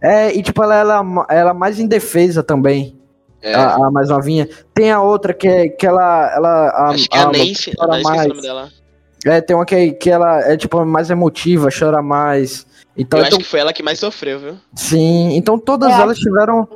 [0.00, 2.96] É, e tipo, ela, ela, ela é mais indefesa também.
[3.42, 3.54] É.
[3.54, 4.48] A, a, mais novinha.
[4.72, 6.32] Tem a outra que é que ela.
[6.34, 8.24] ela a, Acho que é a, a Nancy, a mais.
[8.24, 8.68] o nome dela.
[9.26, 12.66] É, tem uma que, que ela é tipo mais emotiva, chora mais.
[12.96, 14.56] Então, eu então, acho que foi ela que mais sofreu, viu?
[14.74, 16.68] Sim, então todas é, elas tiveram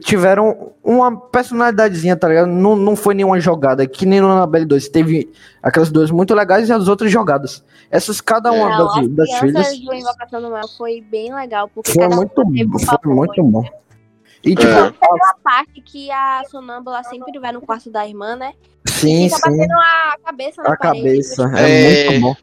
[0.00, 2.48] tiveram uma personalidadezinha, tá ligado?
[2.48, 4.88] Não, não foi nenhuma jogada, que nem no Annabelle 2.
[4.88, 7.64] Teve aquelas duas muito legais e as outras jogadas.
[7.90, 9.80] Essas, cada uma Não, das, as das filhas.
[9.80, 13.64] do Invocação do Mal foi bem legal, porque Foi cada muito, um foi muito bom.
[14.44, 14.82] E tipo, É.
[14.82, 18.52] Uma parte que a sonâmbula sempre vai no quarto da irmã, né?
[18.86, 19.56] sim, e fica sim.
[19.58, 20.98] batendo a cabeça na A parede.
[21.02, 21.52] cabeça.
[21.56, 22.10] É, É.
[22.10, 22.36] muito bom.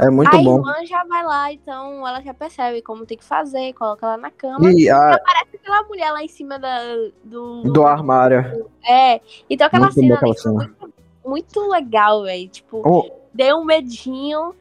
[0.00, 0.58] É muito a bom.
[0.58, 4.30] irmã já vai lá, então ela já percebe como tem que fazer, coloca ela na
[4.30, 4.72] cama.
[4.72, 6.78] E a, Parece aquela mulher lá em cima da,
[7.22, 7.62] do.
[7.64, 8.66] do armário.
[8.88, 9.20] É.
[9.48, 10.54] Então aquela Muito cena aquela ali foi cena.
[10.54, 12.48] muito, muito legal, velho.
[12.48, 14.54] Tipo, Oh, deu um medinho.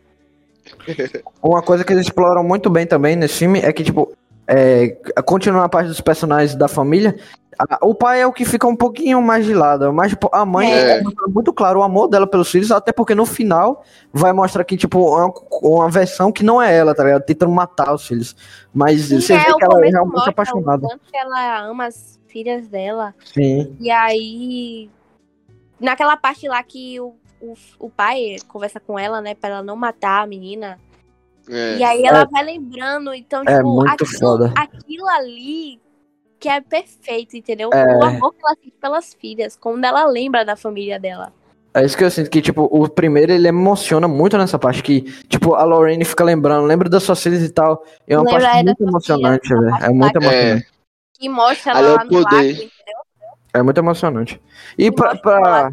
[1.42, 4.12] Uma coisa que eles exploram muito bem também nesse filme é que, tipo,
[4.46, 4.90] é,
[5.26, 7.18] continuando a parte dos personagens da família,
[7.60, 10.46] a- o pai é o que fica um pouquinho mais de lado, mas tipo, a
[10.46, 11.00] mãe É.
[11.00, 14.78] é muito- claro o amor dela pelos filhos, até porque no final vai mostrar que,
[14.78, 17.24] tipo, é uma, uma versão que não é ela, tá ligado?
[17.26, 18.36] Tentando matar os filhos.
[18.74, 20.86] Mas você é, vê que ela é realmente mostra apaixonada.
[20.86, 23.14] O quanto que ela ama as filhas dela.
[23.34, 23.76] Sim.
[23.80, 24.90] E aí.
[25.80, 29.34] Naquela parte lá que o, o, o pai conversa com ela, né?
[29.36, 30.78] Pra ela não matar a menina.
[31.50, 31.78] É.
[31.78, 33.14] E aí ela vai lembrando.
[33.14, 34.54] Então, É tipo, muito aquilo, foda.
[34.56, 35.80] aquilo ali
[36.40, 37.70] que é perfeito, entendeu?
[37.74, 37.98] É.
[37.98, 41.32] O amor que ela sente pelas filhas, quando ela lembra da família dela.
[41.74, 45.02] É isso que eu sinto, que, tipo, o primeiro ele emociona muito nessa parte, que,
[45.28, 48.42] tipo, a Lorraine fica lembrando, lembra das suas filhas e tal, e é uma Lembra
[48.42, 50.68] parte da muito emocionante, filha, velho, é muito emocionante,
[51.20, 52.26] Que mostra é ela o lá no poder.
[52.26, 53.00] Acre, entendeu?
[53.54, 54.42] é muito emocionante.
[54.78, 55.70] E Que pra, pra,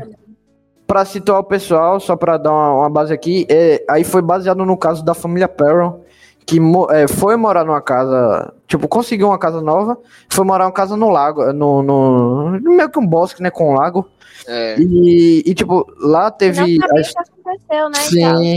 [0.87, 4.64] pra situar o pessoal, só pra dar uma, uma base aqui, é, aí foi baseado
[4.66, 6.00] no caso da família Perron,
[6.44, 9.98] que mo- é, foi morar numa casa, tipo, conseguiu uma casa nova,
[10.29, 13.74] foi morar numa casa no lago, no, no meio que um bosque, né, com um
[13.74, 14.09] lago,
[14.48, 14.76] É.
[14.79, 16.79] e, e, tipo, lá teve...
[16.79, 17.98] Não a sabia o que aconteceu, né?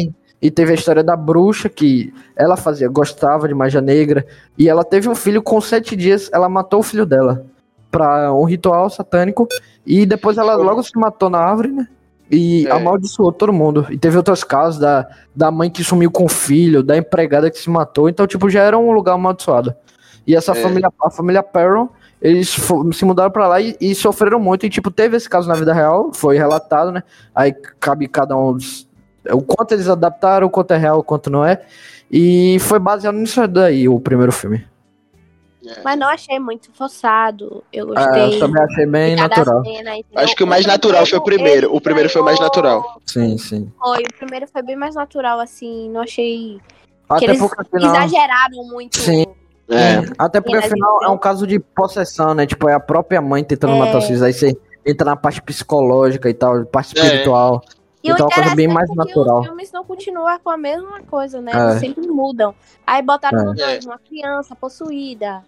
[0.01, 0.13] Sim.
[0.41, 4.25] E teve a história da bruxa que ela fazia, gostava de magia negra.
[4.57, 7.45] E ela teve um filho com sete dias, ela matou o filho dela
[7.91, 9.47] pra um ritual satânico.
[9.85, 11.87] E depois ela logo se matou na árvore, né?
[12.31, 12.71] E É.
[12.71, 13.85] amaldiçoou todo mundo.
[13.89, 17.59] E teve outros casos da, da mãe que sumiu com o filho, da empregada que
[17.59, 18.07] se matou.
[18.07, 19.75] Então, tipo, já era um lugar amaldiçoado.
[20.25, 20.55] E essa É.
[20.61, 21.89] família, a família Perron,
[22.21, 22.49] eles
[22.93, 24.65] se mudaram pra lá e, e sofreram muito.
[24.65, 27.03] E, tipo, teve esse caso na vida real, foi relatado, né?
[27.33, 28.87] Aí cabe cada um dos.
[29.31, 31.61] O quanto eles adaptaram, o quanto é real, o quanto não é.
[32.11, 34.65] E foi baseado nisso daí, o primeiro filme.
[35.83, 37.63] Mas não achei muito forçado.
[37.71, 38.35] Eu Ah, gostei.
[38.35, 39.63] eu também achei bem natural.
[39.63, 39.91] cena?
[40.15, 41.75] Acho que o mais natural foi o primeiro.
[41.75, 42.99] O primeiro foi o mais natural.
[43.05, 43.71] Sim, sim.
[43.77, 45.89] Foi, o primeiro foi bem mais natural, assim.
[45.89, 46.59] Não achei.
[46.59, 47.93] que Até eles porque afinal.
[47.95, 48.97] exageraram muito.
[48.97, 49.25] Sim.
[49.69, 50.01] É.
[50.17, 52.45] Até porque afinal é um caso de possessão, né?
[52.45, 53.79] Tipo, é a própria mãe tentando É.
[53.79, 54.21] matar os filhos.
[54.23, 57.03] Aí você entra na parte psicológica e tal, parte É.
[57.03, 57.61] espiritual.
[58.03, 59.35] E o Então é uma coisa bem mais interessante é natural.
[59.35, 61.51] que os filmes não continuam com a mesma coisa, né?
[61.53, 61.69] É.
[61.71, 62.55] Eles sempre mudam.
[62.87, 63.43] Aí botaram É.
[63.43, 65.43] no dois uma criança possuída.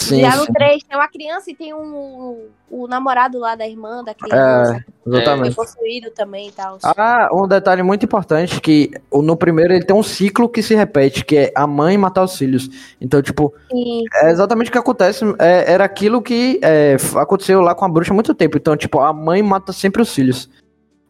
[0.00, 0.52] Sim, Já no sim.
[0.52, 4.76] 3 tem uma criança e tem um, o namorado lá da irmã da criança.
[5.06, 5.54] É, exatamente.
[5.54, 6.78] Foi possuído também e tal.
[6.82, 11.24] Ah, um detalhe muito importante que no primeiro ele tem um ciclo que se repete,
[11.24, 12.68] que é a mãe matar os filhos.
[13.00, 15.24] Então, tipo, E é exatamente o que acontece.
[15.38, 18.56] é, era aquilo que é, aconteceu lá com a bruxa há muito tempo.
[18.56, 20.48] Então, tipo, a mãe mata sempre os filhos.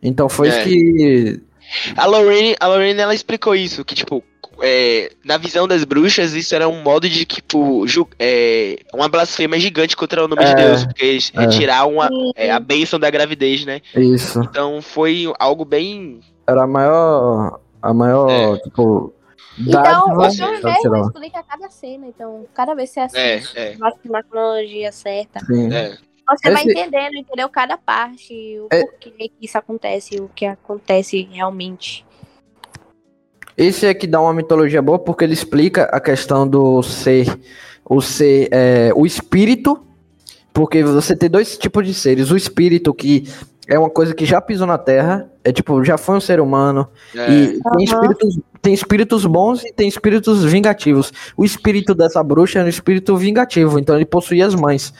[0.02, 0.50] Então foi É.
[0.50, 1.42] isso que.
[1.96, 4.24] A Lorraine, a Lorraine, ela explicou isso, que, tipo,
[4.62, 7.84] é, na visão das bruxas, isso era um modo de, tipo,
[8.18, 11.40] é, uma blasfêmia gigante contra o nome de É, Deus, porque eles é.
[11.40, 13.80] retiraram uma, é, a bênção da gravidez, né?
[13.94, 14.40] Isso.
[14.40, 16.20] Então foi algo bem.
[16.46, 17.60] Era a maior.
[17.82, 18.58] A maior, É.
[18.58, 19.12] tipo.
[19.58, 22.06] Então, o filme mesmo explica cada cena.
[22.06, 23.76] Então, cada vez que você É, assiste, é.
[23.76, 25.40] vai na cronologia certa.
[25.44, 25.72] Sim.
[25.72, 25.96] É,
[26.28, 27.48] Você vai Esse- entendendo, entendeu?
[27.48, 32.06] Cada parte, o É- porquê que isso acontece, o que acontece realmente.
[33.60, 37.38] Esse é que dá uma mitologia boa porque ele explica a questão do ser,
[37.84, 39.78] o ser, é, o espírito,
[40.50, 43.28] porque você tem dois tipos de seres, o espírito que
[43.68, 46.88] é uma coisa que já pisou na Terra, é tipo já foi um ser humano
[47.14, 51.12] é, e tem espíritos, tem espíritos bons e tem espíritos vingativos.
[51.36, 54.94] O espírito dessa bruxa é um espírito vingativo, então ele possui as mães.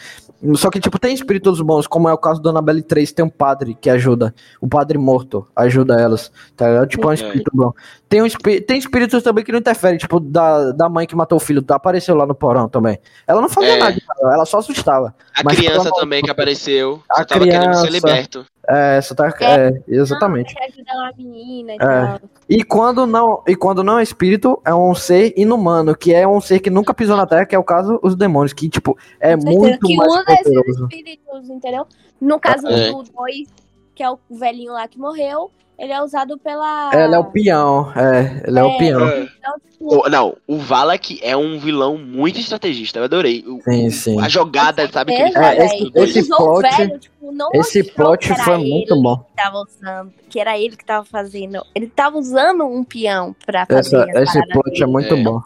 [0.54, 3.28] Só que, tipo, tem espíritos bons, como é o caso da Annabelle 3, tem um
[3.28, 4.34] padre que ajuda.
[4.60, 6.32] O padre morto ajuda elas.
[6.56, 6.88] Tá ligado?
[6.88, 7.72] Tipo, é um espírito bom.
[8.08, 11.36] Tem, um espí- tem espíritos também que não interferem, tipo, da, da mãe que matou
[11.36, 12.98] o filho, apareceu lá no porão também.
[13.26, 13.78] Ela não fazia É.
[13.78, 13.96] nada,
[14.32, 15.14] ela só assustava.
[15.36, 18.46] a mas criança também que apareceu, A tava querendo ser criança- liberto.
[18.72, 19.32] É, só tá.
[19.40, 20.54] É, exatamente.
[20.54, 21.78] Não, ajudar uma menina e É.
[21.78, 22.20] tal.
[22.48, 26.40] E quando não, e quando não é espírito, é um ser inumano, que é um
[26.40, 29.34] ser que nunca pisou na Terra, que é o caso os demônios, que tipo é
[29.36, 30.82] muito que mais usa esses poderoso.
[30.84, 31.86] espíritos, entendeu?
[32.20, 32.90] No caso É.
[32.90, 33.48] do 2,
[33.94, 36.90] que é o velhinho lá que morreu, Ele é usado pela.
[36.92, 39.08] Ela é o peão, é, ele é, é o peão.
[39.08, 39.22] É.
[39.22, 40.08] Então, tipo...
[40.10, 43.42] Não, o Valak é um vilão muito estrategista, eu adorei.
[43.64, 44.20] Sim, sim.
[44.20, 45.16] A jogada, sabe?
[45.16, 49.16] Que ele é, esse, esse plot, velho, tipo, esse plot foi muito bom.
[49.16, 51.64] Que, tava usando, que era ele que tava fazendo.
[51.74, 54.82] Ele tava usando um peão pra fazer Essa, Esse plot dele.
[54.82, 55.22] é muito é.
[55.22, 55.40] bom.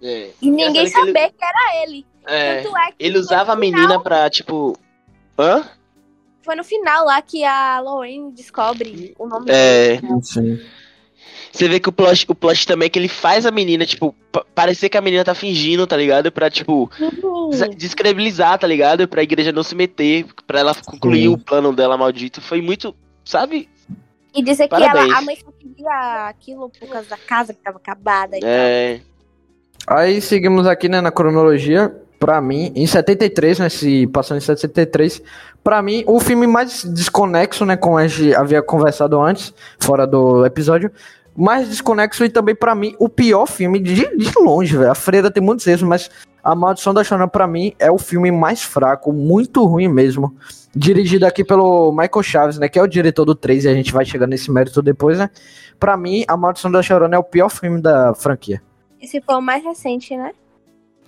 [0.00, 0.28] É.
[0.40, 1.30] E ninguém sabia que, ele...
[1.30, 2.06] que, era ele.
[2.24, 2.58] É.
[2.60, 2.64] é
[3.00, 4.78] ele usava a menina pra, tipo.
[5.36, 5.64] Hã?
[6.48, 10.00] Foi no final lá que a Lorraine descobre o nome é.
[10.22, 10.58] Sim.
[11.52, 14.14] Você vê que o plot, o plot também é que ele faz a menina, tipo,
[14.54, 16.32] parecer que a menina tá fingindo, tá ligado?
[16.32, 17.50] Pra, tipo, uhum.
[17.76, 19.06] descredibilizar, tá ligado?
[19.06, 21.28] Pra igreja não se meter, pra ela concluir Sim.
[21.28, 22.40] o plano dela maldito.
[22.40, 23.68] Foi muito, sabe?
[24.34, 25.04] E dizer Parabéns.
[25.04, 28.40] que ela, a mãe só queria aquilo por causa da casa que tava acabada e
[28.42, 29.00] é.
[29.84, 29.98] Tal.
[29.98, 35.22] Aí seguimos aqui, né, na cronologia para mim, em 73, né, se passou em 73,
[35.62, 40.44] para mim, o filme mais desconexo, né, como a gente havia conversado antes, fora do
[40.44, 40.90] episódio,
[41.36, 44.90] mais desconexo e também para mim o pior filme de, de longe, velho.
[44.90, 46.10] A Freira tem muitos erros, mas
[46.42, 50.34] A Maldição da Chorona para mim é o filme mais fraco, muito ruim mesmo.
[50.74, 53.92] Dirigido aqui pelo Michael Chaves, né, que é o diretor do 3 e a gente
[53.92, 55.30] vai chegar nesse mérito depois, né?
[55.78, 58.60] Para mim, A Maldição da Chorona é o pior filme da franquia.
[59.00, 60.32] Esse foi o mais recente, né?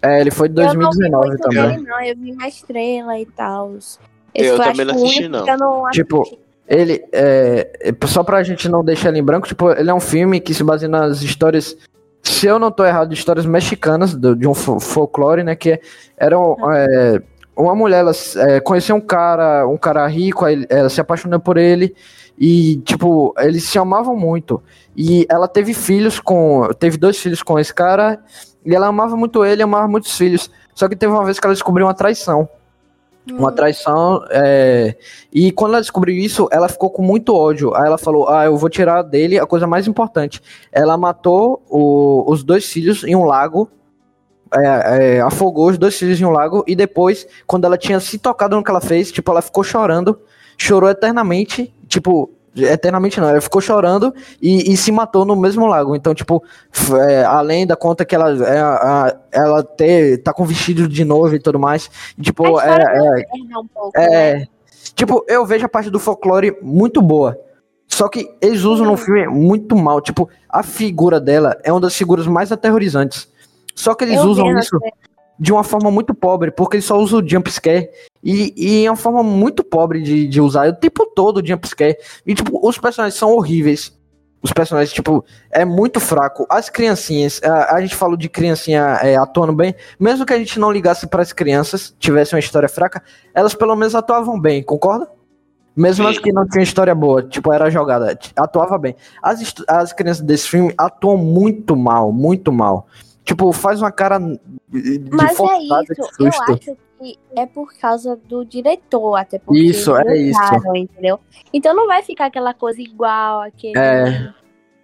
[0.03, 1.69] É, ele foi de 2019 eu também.
[1.69, 3.75] Dele, não, eu vi uma estrela e tal.
[4.35, 5.45] Eu também não assisti, não.
[5.45, 6.25] não tipo,
[6.71, 9.99] ele, é, é, só pra gente não deixar ele em branco, tipo, ele é um
[9.99, 11.77] filme que se baseia nas histórias,
[12.23, 15.81] se eu não tô errado, histórias mexicanas, do, de um folclore, né, que
[16.17, 17.21] eram, é,
[17.57, 21.93] uma mulher, ela é, conheceu um cara, um cara rico, ela se apaixonou por ele,
[22.39, 24.63] e, tipo, eles se amavam muito,
[24.97, 28.23] e ela teve filhos com, teve dois filhos com esse cara,
[28.64, 30.51] e ela amava muito ele, amava muitos filhos.
[30.75, 32.49] Só que teve uma vez que ela descobriu uma traição.
[33.31, 33.38] Hum.
[33.38, 34.25] Uma traição.
[34.31, 34.96] É...
[35.33, 37.75] E quando ela descobriu isso, ela ficou com muito ódio.
[37.75, 40.40] Aí ela falou: Ah, eu vou tirar dele a coisa mais importante.
[40.73, 42.25] Ela matou o...
[42.31, 43.70] os dois filhos em um lago.
[44.53, 46.64] É, é, afogou os dois filhos em um lago.
[46.66, 50.18] E depois, quando ela tinha se tocado no que ela fez, tipo, ela ficou chorando.
[50.57, 51.75] Chorou eternamente.
[51.87, 55.95] Tipo, eternamente não, ela ficou chorando e, e, se matou no mesmo lago.
[55.95, 56.43] Então, tipo,
[57.09, 61.35] é, além da conta que ela é, a, ela ter, tá com vestido de novo
[61.35, 61.91] e tudo mais.
[62.21, 64.49] tipo, é, é, um pouco, é né?
[64.95, 67.39] tipo, eu vejo a parte do folclore muito boa.
[67.87, 70.01] Só que eles usam no filme muito mal.
[70.01, 73.29] Tipo, a figura dela é uma das figuras mais aterrorizantes.
[73.75, 74.79] Só que eles eu usam isso
[75.40, 77.88] de uma forma muito pobre, porque ele só usa o jumpscare
[78.22, 81.96] e, e é uma forma muito pobre de, de usar o tempo todo o jumpscare.
[82.26, 83.98] E, tipo, os personagens são horríveis.
[84.42, 86.46] Os personagens, tipo, é muito fraco.
[86.48, 90.59] As criancinhas, a, a gente falou de criancinha é, atuando bem, mesmo que a gente
[90.59, 93.03] não ligasse para as crianças, tivesse uma história fraca,
[93.35, 95.09] elas pelo menos atuavam bem, concorda?
[95.74, 98.94] Mesmo as que não tinham história boa, tipo, era jogada, atuava bem.
[99.22, 102.87] As, as crianças desse filme atuam muito mal, muito mal.
[103.31, 108.45] Tipo, faz uma cara de Mas é isso, eu acho que é por causa do
[108.45, 110.40] diretor, até porque isso, é isso.
[110.75, 111.21] entendeu?
[111.55, 114.35] Então não vai ficar aquela coisa igual aquele é.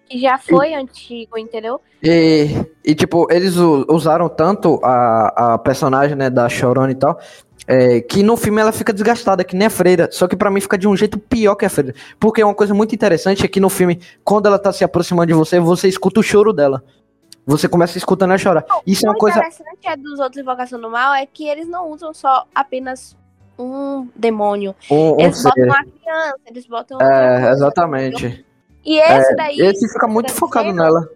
[0.08, 1.80] que já foi e, antigo, entendeu?
[2.00, 2.46] E,
[2.84, 7.18] e tipo, eles usaram tanto a, a personagem, né, da Chorona e tal,
[7.66, 10.08] é, que no filme ela fica desgastada, que nem a freira.
[10.12, 11.96] Só que para mim fica de um jeito pior que a freira.
[12.20, 15.34] Porque uma coisa muito interessante é que no filme, quando ela tá se aproximando de
[15.34, 16.80] você, você escuta o choro dela
[17.46, 18.64] você começa escutando a chorar.
[18.68, 19.38] Não, Isso é uma coisa.
[19.38, 23.16] O interessante é dos outros Invocação do Mal é que eles não usam só apenas
[23.56, 24.74] um demônio.
[24.90, 27.00] Um, eles um botam uma criança, eles botam.
[27.00, 28.44] É, exatamente.
[28.84, 29.60] E esse é, daí.
[29.60, 31.08] Esse fica muito focado nela.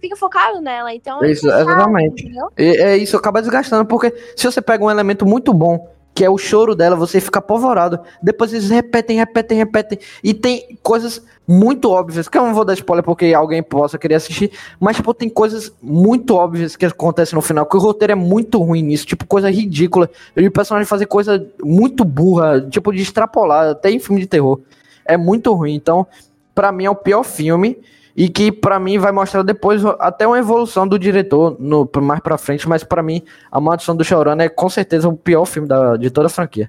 [0.00, 1.24] Fica focado nela, então.
[1.24, 2.30] Isso, exatamente.
[2.56, 5.88] E, é isso, acaba desgastando, porque se você pega um elemento muito bom
[6.18, 8.00] que é o choro dela, você fica apavorado.
[8.20, 10.00] Depois eles repetem, repetem, repetem.
[10.20, 14.16] E tem coisas muito óbvias, que eu não vou dar spoiler porque alguém possa querer
[14.16, 14.50] assistir,
[14.80, 18.60] mas, tipo, tem coisas muito óbvias que acontecem no final, que o roteiro é muito
[18.60, 20.10] ruim nisso, tipo, coisa ridícula.
[20.36, 24.58] E o personagem fazer coisa muito burra, tipo, de extrapolar, até em filme de terror.
[25.04, 25.76] É muito ruim.
[25.76, 26.04] Então,
[26.52, 27.78] para mim, é o pior filme
[28.18, 32.36] e que para mim vai mostrar depois até uma evolução do diretor no mais para
[32.36, 35.96] frente, mas para mim a Maldição do Chorando é com certeza o pior filme da,
[35.96, 36.68] de toda a franquia.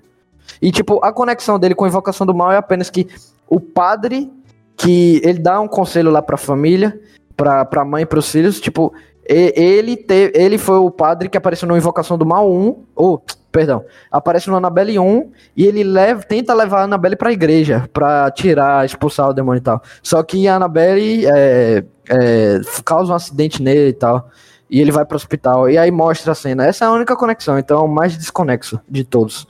[0.62, 3.08] E tipo, a conexão dele com a Invocação do Mal é apenas que
[3.48, 4.32] o padre
[4.78, 7.02] que ele dá um conselho lá para a família,
[7.36, 8.94] para a mãe para os filhos, tipo,
[9.26, 13.86] ele te, ele foi o padre que apareceu no Invocação do Mal 1, ou perdão,
[14.12, 18.86] aparece no Annabelle 1 e ele leva, tenta levar a Annabelle pra igreja, pra tirar,
[18.86, 19.82] expulsar o demônio e tal.
[20.02, 24.30] Só que a Annabelle é, é, causa um acidente nele e tal.
[24.70, 25.70] E ele vai pro hospital.
[25.70, 26.66] E aí mostra a cena.
[26.66, 29.48] Essa é a única conexão, então é o mais desconexo de todos.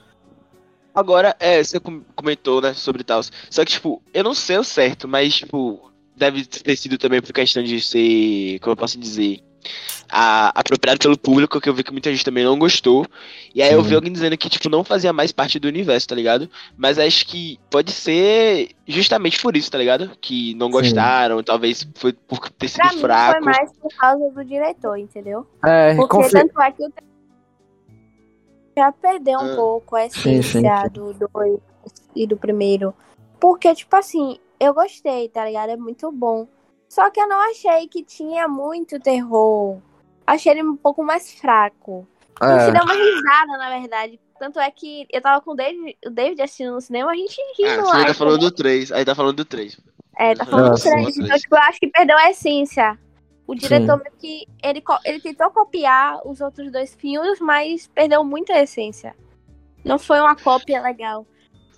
[0.95, 1.79] Agora, é, você
[2.15, 3.21] comentou, né, sobre tal.
[3.49, 7.31] Só que, tipo, eu não sei o certo, mas, tipo, deve ter sido também por
[7.31, 9.39] questão de ser, como eu posso dizer,
[10.09, 13.05] a, apropriado pelo público, que eu vi que muita gente também não gostou.
[13.53, 13.75] E aí Sim.
[13.75, 16.49] eu vi alguém dizendo que, tipo, não fazia mais parte do universo, tá ligado?
[16.77, 20.11] Mas acho que pode ser justamente por isso, tá ligado?
[20.19, 21.43] Que não gostaram, Sim.
[21.43, 23.39] talvez foi por ter sido pra fraco.
[23.39, 25.45] Mim foi mais por causa do diretor, entendeu?
[25.65, 26.31] É, Porque confi...
[26.31, 26.93] tanto é que o
[28.77, 29.55] já perdeu um ah.
[29.55, 31.59] pouco a essência do 2
[32.15, 32.93] e do primeiro.
[33.37, 35.71] Porque, tipo assim, eu gostei, tá ligado?
[35.71, 36.47] É muito bom.
[36.89, 39.79] Só que eu não achei que tinha muito terror.
[40.25, 42.07] Achei ele um pouco mais fraco.
[42.41, 42.45] É.
[42.45, 44.19] A gente deu uma risada, na verdade.
[44.39, 47.37] Tanto é que eu tava com o David, o David assistindo no cinema, a gente
[47.57, 47.99] rindo ah, lá.
[47.99, 49.79] Você tá falando do 3, aí tá falando do 3.
[50.17, 51.17] É, tá falando Nossa, do 3.
[51.17, 52.97] Então, tipo, eu acho que perdeu a essência.
[53.45, 58.61] O diretor que ele, ele tentou copiar os outros dois filmes, mas perdeu muito a
[58.61, 59.15] essência.
[59.83, 61.25] Não foi uma cópia legal.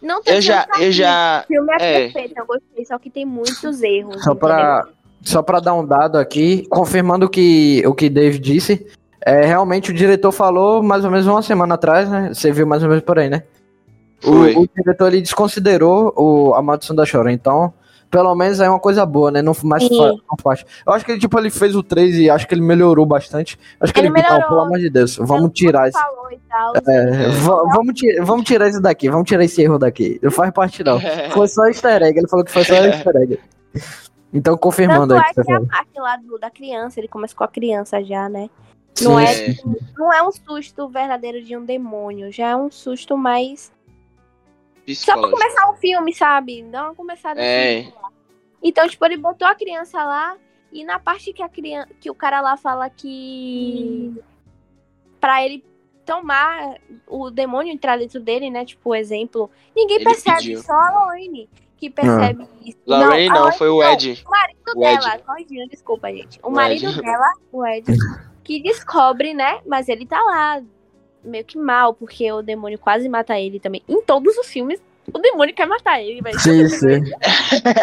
[0.02, 1.42] Não tem eu já, eu já.
[1.44, 4.24] O filme é, é, perfeito, eu gostei, só que tem muitos erros.
[4.24, 4.88] Só pra,
[5.22, 8.86] só pra dar um dado aqui, confirmando que, o que Dave disse,
[9.24, 12.34] é, realmente o diretor falou mais ou menos uma semana atrás, né?
[12.34, 13.44] Você viu mais ou menos por aí, né?
[14.24, 17.74] O, o, diretor ele desconsiderou o, a maldição da Chora, então
[18.12, 19.42] pelo menos é uma coisa boa, né?
[19.42, 19.88] Não mais
[20.44, 20.66] fácil.
[20.86, 23.58] Eu acho que ele, tipo, ele fez o 3 e acho que ele melhorou bastante.
[23.80, 24.40] Acho que ele, ele melhorou.
[24.42, 25.98] Não, pelo amor de Deus, vamos tirar isso.
[26.88, 30.20] É, vamos, vamos tirar isso daqui, vamos tirar esse erro daqui.
[30.22, 31.00] Não faz parte, não.
[31.32, 33.40] Foi só easter egg, ele falou que foi só easter egg.
[34.34, 35.34] Então, confirmando Tanto aí.
[35.38, 38.50] É que a parte lá do, da criança, ele começa com a criança já, né?
[39.02, 39.56] Não é,
[39.98, 43.72] não é um susto verdadeiro de um demônio, já é um susto mais
[44.96, 46.64] só pra começar o filme, sabe?
[46.64, 47.80] Dá uma começada é.
[47.80, 47.94] Assim,
[48.62, 50.38] então, tipo, ele botou a criança lá
[50.72, 54.14] e na parte que a criança, que o cara lá fala que
[55.20, 55.64] para ele
[56.06, 58.66] tomar o demônio entrar dentro dele, né?
[58.66, 60.62] Tipo, exemplo, ninguém ele percebe, pediu.
[60.62, 61.50] só a Lorraine
[61.82, 62.48] que percebe ah.
[62.64, 62.78] isso.
[62.86, 64.24] Lorraine não, não foi o Ed.
[64.24, 66.40] Não, o marido o dela, corrigindo, desculpa, gente.
[66.44, 67.02] O, o marido Ed.
[67.02, 67.86] dela, o Ed,
[68.44, 69.60] que descobre, né?
[69.66, 70.62] Mas ele tá lá
[71.24, 73.82] meio que mal, porque o demônio quase mata ele também.
[73.90, 74.80] Em todos os filmes,
[75.12, 76.40] o demônio quer matar ele, velho.
[76.40, 77.04] Sim, sim.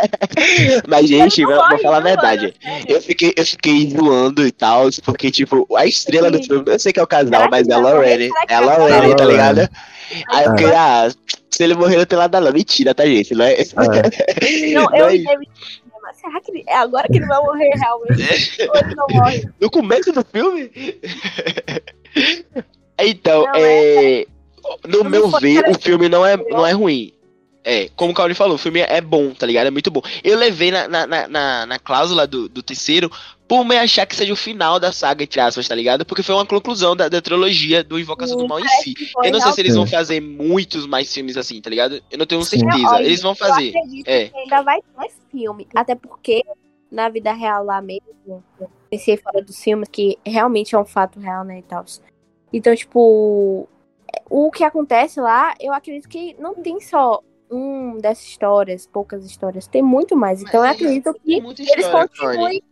[0.86, 2.54] Mas, gente, vou, morre, vou falar a verdade.
[2.86, 6.38] eu, fiquei, eu fiquei zoando e tal, porque, tipo, a estrela sim.
[6.38, 8.30] do filme, eu sei que é o casal, mas é a Lorraine.
[8.48, 9.68] É a Lorraine, tá ligado?
[10.30, 11.08] Aí eu fiquei, ah,
[11.58, 12.52] se ele morrer, não tem nada não.
[12.52, 13.34] Mentira, tá, gente?
[13.34, 13.56] Não, é...
[14.72, 15.50] não eu e David
[16.14, 18.62] será que ele, é agora que ele vai morrer realmente?
[18.62, 19.48] Ou ele não morre?
[19.60, 20.70] No começo do filme?
[23.00, 24.22] Então, não, é...
[24.22, 24.26] é...
[24.88, 27.12] no não meu ver, o filme não é, não é ruim.
[27.70, 29.66] É, como o Cauli falou, o filme é bom, tá ligado?
[29.66, 30.00] É muito bom.
[30.24, 33.12] Eu levei na, na, na, na cláusula do, do terceiro
[33.46, 36.06] por me achar que seja o final da saga, entre aspas, tá ligado?
[36.06, 38.94] Porque foi uma conclusão da, da trilogia do Invocação do Mal em si.
[39.22, 42.02] Eu não sei se eles vão fazer muitos mais filmes assim, tá ligado?
[42.10, 43.02] Eu não tenho certeza.
[43.02, 43.74] Eles vão fazer.
[44.06, 44.30] É.
[44.34, 45.68] ainda vai ter mais filme.
[45.74, 46.42] Até porque,
[46.90, 48.42] na vida real lá mesmo,
[48.88, 51.84] pensei fora dos filmes, que realmente é um fato real, né, e tal.
[52.50, 53.68] Então, tipo,
[54.30, 59.66] o que acontece lá, eu acredito que não tem só um dessas histórias, poucas histórias,
[59.66, 60.42] tem muito mais.
[60.42, 62.62] Então eu acredito que eles continuem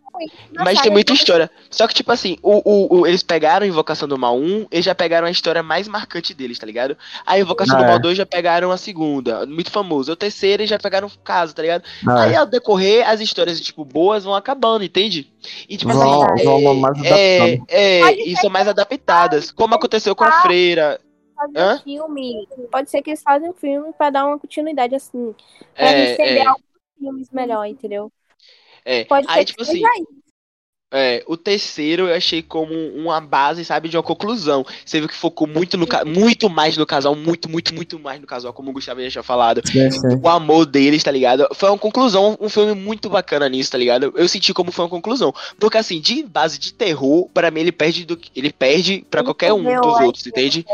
[0.52, 1.50] mas tem muita história.
[1.70, 4.84] Só que, tipo assim, o, o, o, eles pegaram a Invocação do Mal 1, eles
[4.84, 6.96] já pegaram a história mais marcante deles, tá ligado?
[7.24, 10.12] A Invocação ah, do Mal 2 já pegaram a segunda, muito famosa.
[10.12, 11.84] O terceiro eles já pegaram o caso, tá ligado?
[12.06, 15.30] Ah, Aí ao decorrer, as histórias, tipo, boas vão acabando, entende?
[15.68, 19.50] E, tipo vão, assim, vão é, é, é, e são mais adaptadas.
[19.50, 20.98] Como aconteceu com a Freira
[21.36, 22.48] fazer filme.
[22.70, 25.34] Pode ser que eles fazem um filme pra dar uma continuidade assim.
[25.74, 26.46] Pra é, receber é.
[26.46, 26.64] alguns
[26.98, 28.10] filmes melhor, entendeu?
[28.84, 29.04] É.
[29.04, 29.82] Pode Aí, tipo assim.
[30.92, 34.64] É, o terceiro eu achei como uma base, sabe, de uma conclusão.
[34.84, 38.26] Você viu que focou muito no muito mais no casal, muito, muito, muito mais no
[38.26, 39.60] casal, como o Gustavo já tinha falado.
[39.64, 40.20] Sim, sim.
[40.22, 41.48] O amor deles, tá ligado?
[41.54, 44.12] Foi uma conclusão, um filme muito bacana nisso, tá ligado?
[44.16, 45.34] Eu senti como foi uma conclusão.
[45.58, 49.52] Porque assim, de base de terror, para mim ele perde do ele perde para qualquer
[49.52, 50.64] um dos outros, entende?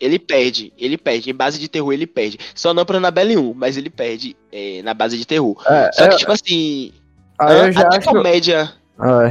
[0.00, 1.30] Ele perde, ele perde.
[1.30, 2.38] Em base de terror ele perde.
[2.54, 5.60] Só não pra Annabelle 1, mas ele perde é, na base de terror.
[5.66, 6.92] É, Só que, tipo assim.
[7.36, 8.08] Ah, até acho...
[8.08, 8.72] comédia.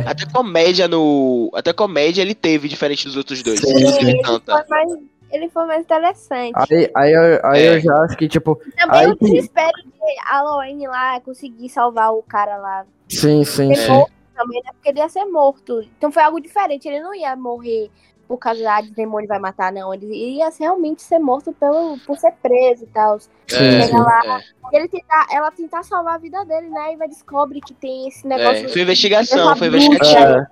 [0.05, 1.51] Até comédia no.
[1.53, 3.59] Até comédia ele teve, diferente dos outros dois.
[3.59, 4.91] Sim, ele, foi mais,
[5.31, 6.53] ele foi mais interessante.
[6.55, 7.75] Aí, aí, eu, aí é.
[7.75, 8.55] eu já acho que, tipo.
[8.77, 12.85] Também aí o desespero de Halloween lá conseguir salvar o cara lá.
[13.09, 14.05] Sim, sim, sim.
[14.35, 14.71] Também, né?
[14.71, 15.81] Porque ele ia ser morto.
[15.97, 16.87] Então foi algo diferente.
[16.87, 17.89] Ele não ia morrer
[18.27, 19.93] por causa da de demônio vai matar, não.
[19.93, 23.17] Ele ia realmente ser morto pelo, por ser preso e tal.
[23.53, 24.41] É, lá,
[24.73, 24.77] é.
[24.77, 26.93] ele tentar, ela tentar salvar a vida dele, né?
[26.93, 28.65] E vai descobrir que tem esse é, negócio.
[28.65, 30.39] É, foi investigação, foi investigação.
[30.39, 30.47] É.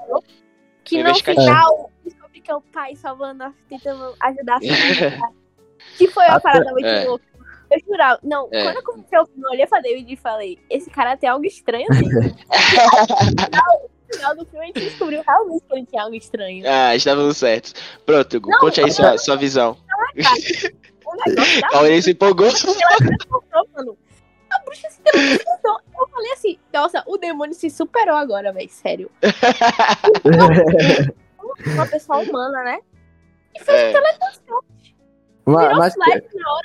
[0.83, 5.19] Que no final descobre que é o pai salvando, tentando ajudar a filha.
[5.97, 7.05] que foi a parada muito é.
[7.05, 7.25] louca.
[7.71, 8.19] Eu jurava.
[8.23, 8.63] Não, é.
[8.63, 11.45] quando eu comecei o filme, eu olhei pra David e falei: esse cara tem algo
[11.45, 12.35] estranho nele.
[14.09, 16.63] No final do filme a gente descobriu realmente que ele tinha algo estranho.
[16.67, 17.73] Ah, estávamos certos.
[18.05, 19.77] Pronto, Gu, conte aí sua, sua visão.
[21.73, 22.47] A Aurélia se empolgou.
[24.51, 25.79] A bruxa se teleportou.
[25.99, 28.69] Eu falei assim, nossa, o demônio se superou agora, velho.
[28.69, 29.11] Sério.
[31.67, 32.79] Uma pessoa humana, né?
[33.53, 33.91] E fez é.
[33.91, 34.61] teleportação.
[35.45, 35.95] Mas, mas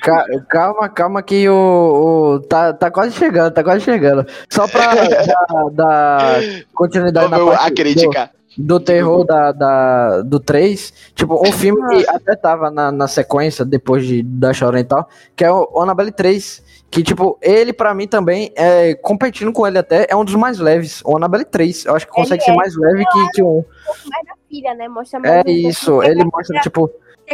[0.01, 4.25] ca, calma, calma que o, o, tá, tá quase chegando, tá quase chegando.
[4.49, 4.95] Só pra
[5.71, 6.41] dar,
[6.73, 8.31] continuidade Vamos na parte a crítica.
[8.57, 13.07] Do, do terror da, da, do 3, tipo, um filme que até tava na, na
[13.07, 17.71] sequência, depois de, da Chora e tal, que é o Annabelle 3, que, tipo, ele
[17.71, 21.45] pra mim também, é, competindo com ele até, é um dos mais leves, o Annabelle
[21.45, 22.55] 3, eu acho que consegue ele ser é.
[22.55, 23.63] mais leve que, que um...
[24.09, 26.91] mais da filha, né, mostra É isso, ele mostra, tipo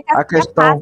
[0.08, 0.82] a questão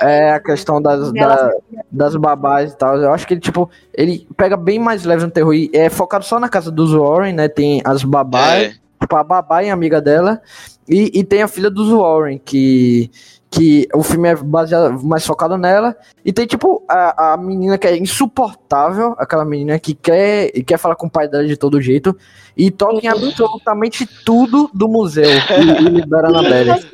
[0.00, 1.50] é a questão das, da,
[1.90, 2.96] das babás e tal.
[2.98, 6.24] Eu acho que ele, tipo, ele pega bem mais leve no terror e é focado
[6.24, 7.48] só na casa dos Warren, né?
[7.48, 8.76] Tem as babás, é.
[9.00, 10.40] tipo, a babá e a amiga dela,
[10.88, 13.10] e, e tem a filha dos Warren, que
[13.48, 17.86] que o filme é baseado mais focado nela e tem tipo a, a menina que
[17.86, 22.14] é insuportável, aquela menina que quer quer falar com o pai dela de todo jeito
[22.56, 26.84] e toca em absolutamente tudo do museu e, e libera na Belle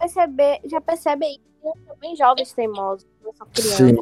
[0.00, 3.86] já percebe, já percebe aí que bem jovens teimosos, essa criança.
[3.86, 3.98] Sim.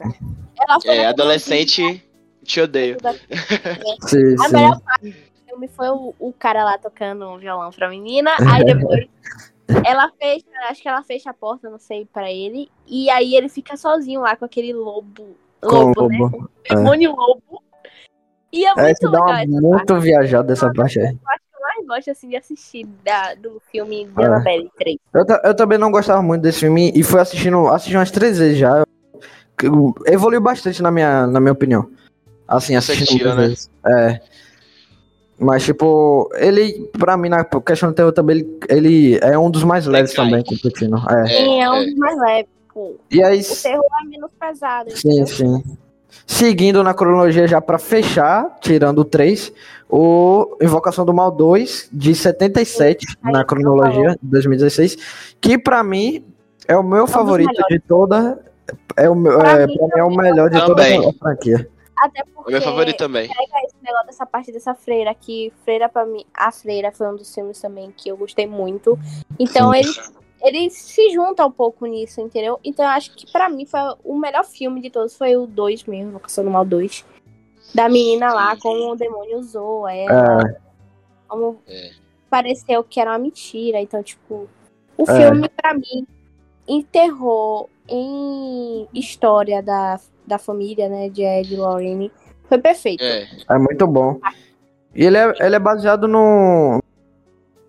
[0.61, 2.05] Ela é, adolescente,
[2.45, 2.97] te odeio.
[4.07, 4.57] sim, a sim.
[4.57, 8.65] melhor parte do filme foi o, o cara lá tocando um violão pra menina, aí
[8.65, 9.07] depois
[9.85, 13.49] ela fecha, acho que ela fecha a porta, não sei, pra ele, e aí ele
[13.49, 16.19] fica sozinho lá com aquele lobo, lobo, né?
[16.19, 16.39] lobo.
[16.39, 16.47] né?
[16.71, 17.15] Um demônio é.
[17.15, 17.63] lobo.
[18.51, 19.27] E é, é muito é, legal.
[19.27, 21.17] Dá muito viajado dessa parte aí
[21.89, 24.99] gosto assim de assistir da, do filme The Annabelle 3.
[25.15, 28.59] Eu, eu também não gostava muito desse filme e fui assistindo, assisti umas três vezes
[28.59, 28.85] já.
[30.07, 31.91] Evoluiu bastante na minha, na minha opinião.
[32.47, 33.55] Assim, assistindo tira, né?
[33.87, 34.21] É.
[35.39, 39.63] Mas, tipo, ele, pra mim, na questão do terror também, ele, ele é um dos
[39.63, 40.97] mais leves também, competindo.
[41.09, 41.27] É.
[41.27, 42.51] Sim, é um dos mais leves.
[43.11, 44.91] E aí, o terror é menos pesado.
[44.97, 45.27] Sim, entendeu?
[45.27, 45.79] sim.
[46.27, 49.53] Seguindo na cronologia já para fechar, tirando o 3,
[49.89, 54.97] o Invocação do Mal 2, de 77, Ai, na cronologia, de 2016,
[55.41, 56.25] que para mim
[56.67, 58.43] é o meu é favorito de toda.
[58.97, 61.01] É o, meu, é, mim, é o melhor de também.
[61.01, 61.71] toda a franquia.
[61.97, 62.51] Até porque.
[62.51, 63.29] O meu favorito também.
[63.29, 65.53] Pega esse negócio dessa parte dessa freira aqui.
[65.65, 66.25] Freira para mim.
[66.35, 68.99] A Freira foi um dos filmes também que eu gostei muito.
[69.39, 69.79] Então Sim.
[69.79, 72.61] ele ele se junta um pouco nisso, entendeu?
[72.63, 75.85] Então eu acho que para mim foi o melhor filme de todos foi o 2
[75.85, 77.05] mesmo, Vocação do Mal 2.
[77.75, 80.43] Da menina lá, como o demônio usou ela.
[80.43, 80.57] É.
[81.27, 81.91] Como é.
[82.31, 83.81] pareceu que era uma mentira.
[83.81, 84.49] Então, tipo,
[84.97, 85.17] o é.
[85.17, 86.07] filme, para mim,
[86.67, 92.11] enterrou em história da, da família, né, de Ed Lorraine.
[92.49, 93.03] Foi perfeito.
[93.03, 93.27] É.
[93.51, 94.19] é muito bom.
[94.95, 96.83] E ele é, ele é baseado no,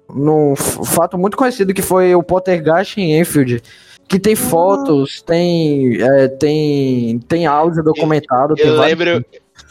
[0.09, 3.61] num fato muito conhecido que foi o Pottergast em Enfield.
[4.07, 8.55] Que tem fotos, tem, é, tem, tem áudio documentado.
[8.57, 9.23] Eu, eu lembro,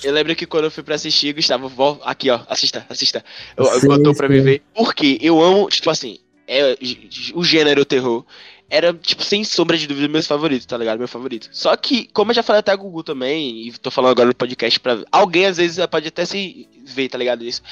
[0.03, 3.25] eu lembro que quando eu fui pra assistir, Gustavo, aqui ó, assista, assista.
[3.57, 4.63] Eu, sim, eu tô pra viver.
[4.75, 6.77] Porque eu amo, tipo assim, é,
[7.35, 8.25] o gênero terror
[8.71, 10.99] era, tipo, sem sombra de dúvida, meus favoritos, tá ligado?
[10.99, 11.49] Meu favorito.
[11.51, 14.35] Só que, como eu já falei até a Gugu também, e tô falando agora no
[14.35, 14.99] podcast pra.
[15.11, 17.45] Alguém às vezes pode até se ver, tá ligado?
[17.45, 17.63] Isso.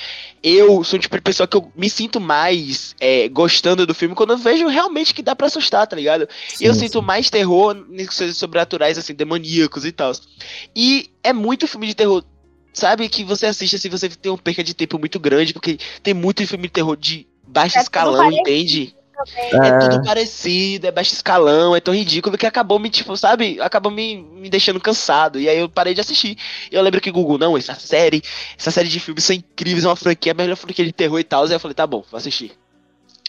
[0.43, 4.31] Eu sou tipo de pessoa que eu me sinto mais é, gostando do filme quando
[4.31, 6.27] eu vejo realmente que dá pra assustar, tá ligado?
[6.49, 6.81] Sim, e eu sim.
[6.81, 10.13] sinto mais terror nessas coisas sobrenaturais, assim, demoníacos e tal.
[10.75, 12.25] E é muito filme de terror
[12.73, 16.13] sabe que você assiste assim, você tem um perca de tempo muito grande, porque tem
[16.13, 18.95] muito filme de terror de baixo é escalão, entende?
[19.37, 19.57] É.
[19.57, 23.59] é tudo parecido, é baixo escalão, é tão ridículo que acabou me, tipo, sabe?
[23.61, 25.41] Acabou me, me deixando cansado.
[25.41, 26.37] E aí eu parei de assistir.
[26.71, 28.23] E eu lembro que Google, não, essa série,
[28.59, 31.25] essa série de filmes são incríveis, é uma franquia, a melhor franquia de terror e
[31.25, 31.47] tal.
[31.49, 32.53] E eu falei, tá bom, vou assistir.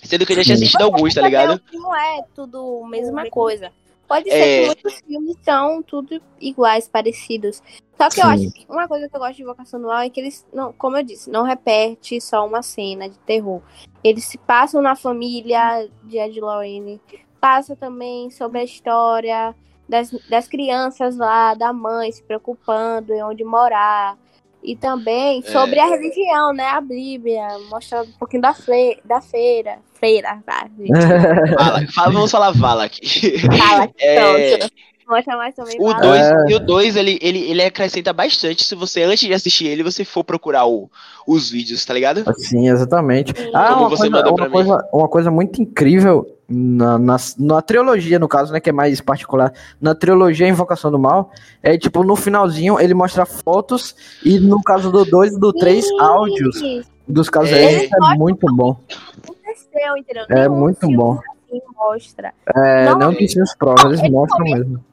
[0.03, 1.61] Sendo que eu já tinha assistido alguns, tá ligado?
[1.73, 3.71] Não é tudo a mesma coisa.
[4.08, 4.60] Pode ser é...
[4.60, 7.62] que muitos filmes são tudo iguais, parecidos.
[7.97, 8.22] Só que Sim.
[8.22, 10.45] eu acho que uma coisa que eu gosto de Invocação do Mal é que eles,
[10.53, 13.62] não, como eu disse, não repete só uma cena de terror.
[14.03, 17.01] Eles se passam na família de Ed Lorraine,
[17.41, 19.55] passa também sobre a história
[19.89, 24.18] das, das crianças lá, da mãe se preocupando em onde morar.
[24.64, 25.51] E também é.
[25.51, 26.66] sobre a religião, né?
[26.66, 29.80] A Bíblia, mostrando um pouquinho da, fle da feira.
[29.93, 30.91] Feira, tá, gente?
[31.93, 33.38] Fala, vamos falar Vala aqui.
[33.47, 34.60] Vala, é,
[35.08, 35.78] Mostra mais também.
[35.80, 36.45] O 2 é.
[36.49, 40.03] e o 2 ele, ele, ele acrescenta bastante se você, antes de assistir ele, você
[40.03, 40.89] for procurar o,
[41.26, 42.24] os vídeos, tá ligado?
[42.38, 43.34] Sim, exatamente.
[43.36, 43.51] Sim.
[43.53, 48.20] Ah, Como uma, você coisa, uma, coisa, uma coisa muito incrível na, na, na, trilogia,
[48.20, 51.32] no caso, né, que é mais particular, na trilogia Invocação do Mal,
[51.64, 53.95] é tipo, no finalzinho ele mostra fotos
[54.26, 58.78] e no caso do 2 e do 3, áudios dos casos é, é muito bom.
[59.24, 60.26] Aconteceu, entendeu?
[60.30, 61.14] É muito bom.
[61.14, 62.34] Assim, mostra.
[62.55, 64.84] É, não, não tem as provas, eles mostram mesmo.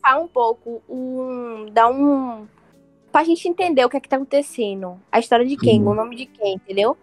[0.00, 2.46] Fala um pouco, um, dá um...
[3.12, 5.00] Pra gente entender o que é que tá acontecendo.
[5.10, 6.96] A história de quem, o nome de quem, entendeu?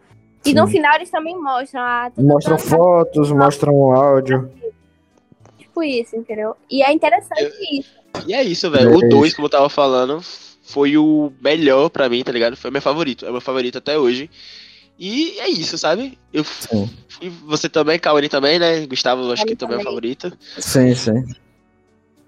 [0.45, 1.81] E no final eles também mostram.
[1.81, 4.49] Ah, mostram fotos, mostram áudio.
[5.57, 6.55] Tipo isso, entendeu?
[6.71, 7.89] E é interessante eu, isso.
[8.25, 8.93] E é isso, velho.
[8.93, 10.21] É o 2, como eu tava falando,
[10.63, 12.55] foi o melhor pra mim, tá ligado?
[12.55, 13.25] Foi o meu favorito.
[13.25, 14.29] É o meu favorito até hoje.
[14.97, 16.17] E é isso, sabe?
[16.33, 16.89] Eu sim.
[17.07, 18.85] fui, você também, Kaori também, né?
[18.87, 20.31] Gustavo, acho que também é o favorito.
[20.57, 21.23] Sim, sim.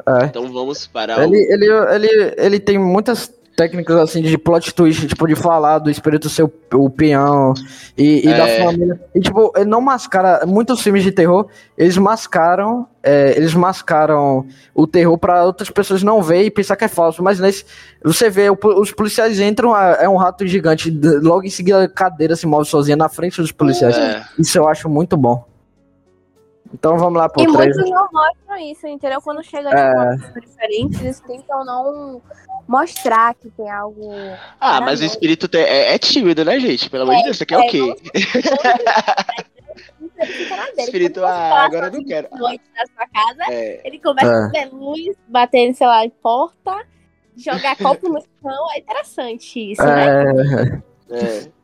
[0.07, 0.25] É.
[0.25, 1.37] Então vamos para ele,
[1.71, 1.89] o...
[1.89, 6.29] ele, ele, ele tem muitas técnicas assim de plot twist, tipo, de falar do espírito
[6.29, 7.53] ser o, peão
[7.97, 8.37] e, e é.
[8.37, 8.97] da família.
[9.13, 10.45] E tipo, ele não mascara.
[10.45, 11.45] Muitos filmes de terror,
[11.77, 12.87] eles mascaram.
[13.03, 17.21] É, eles mascaram o terror para outras pessoas não ver e pensar que é falso.
[17.21, 17.65] Mas nesse.
[18.01, 20.89] Você vê, o, os policiais entram, é um rato gigante,
[21.21, 23.97] logo em seguida a cadeira se move sozinha na frente dos policiais.
[23.97, 24.23] É.
[24.39, 25.48] Isso eu acho muito bom.
[26.73, 27.75] Então vamos lá pro E três.
[27.75, 29.21] muitos não mostram isso, entendeu?
[29.21, 30.15] Quando chega é...
[30.15, 32.21] de diferentes, eles tentam não
[32.67, 34.11] mostrar que tem algo.
[34.59, 35.57] Ah, mas o espírito te...
[35.57, 36.89] é, é, tímido, né, gente?
[36.89, 37.95] Pelo amor de é, Deus, isso aqui é, o quê?
[40.77, 42.27] espírito, ah, agora eu não quero.
[42.37, 43.81] Noite na sua casa, é.
[43.83, 46.85] ele começa a ver luz, batendo, sei lá, em porta,
[47.35, 48.71] jogar copo no chão.
[48.75, 50.81] É interessante isso, né?
[51.09, 51.58] É.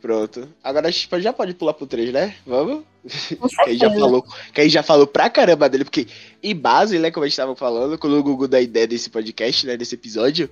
[0.00, 0.48] Pronto.
[0.64, 2.34] Agora a gente já pode pular pro 3, né?
[2.46, 2.84] Vamos?
[3.64, 6.06] Que aí já falou, que aí já falou pra caramba dele, porque
[6.42, 9.66] em base, né, como a gente tava falando, quando o Google dá ideia desse podcast,
[9.66, 10.50] né, desse episódio,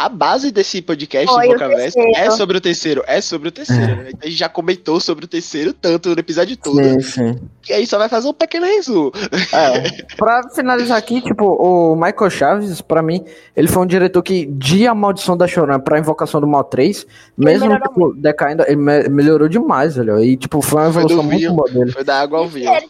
[0.00, 3.04] a base desse podcast Foi Invocaverso é sobre o terceiro.
[3.06, 4.08] É sobre o terceiro, né?
[4.08, 6.82] Então a gente já comentou sobre o terceiro tanto no episódio todo.
[6.82, 7.40] Sim, sim.
[7.60, 9.12] Que aí só vai fazer um pequeno resumo.
[9.52, 14.46] É, pra finalizar aqui, tipo, o Michael Chaves, pra mim, ele foi um diretor que,
[14.46, 19.50] de A Maldição da Chorona pra Invocação do Mal 3, mesmo, tipo, decaindo, ele melhorou
[19.50, 20.18] demais, velho.
[20.24, 21.92] E, tipo, foi uma evolução foi muito boa dele.
[21.92, 22.70] Foi da água ao vinho.
[22.70, 22.80] É.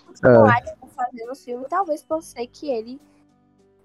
[0.95, 3.01] Fazendo o filme, talvez por ser que ele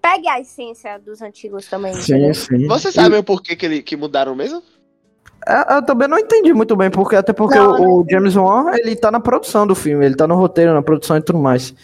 [0.06, 1.92] pegue a essência dos antigos também.
[1.94, 2.66] Sim, sim.
[2.68, 3.18] Você sabe e...
[3.18, 4.62] o porquê que, ele, que mudaram mesmo?
[5.44, 8.70] É, eu também não entendi muito bem, porque até porque não, o, o, James Wan,
[8.74, 11.74] ele tá na produção do filme, ele tá no roteiro, na produção e tudo mais.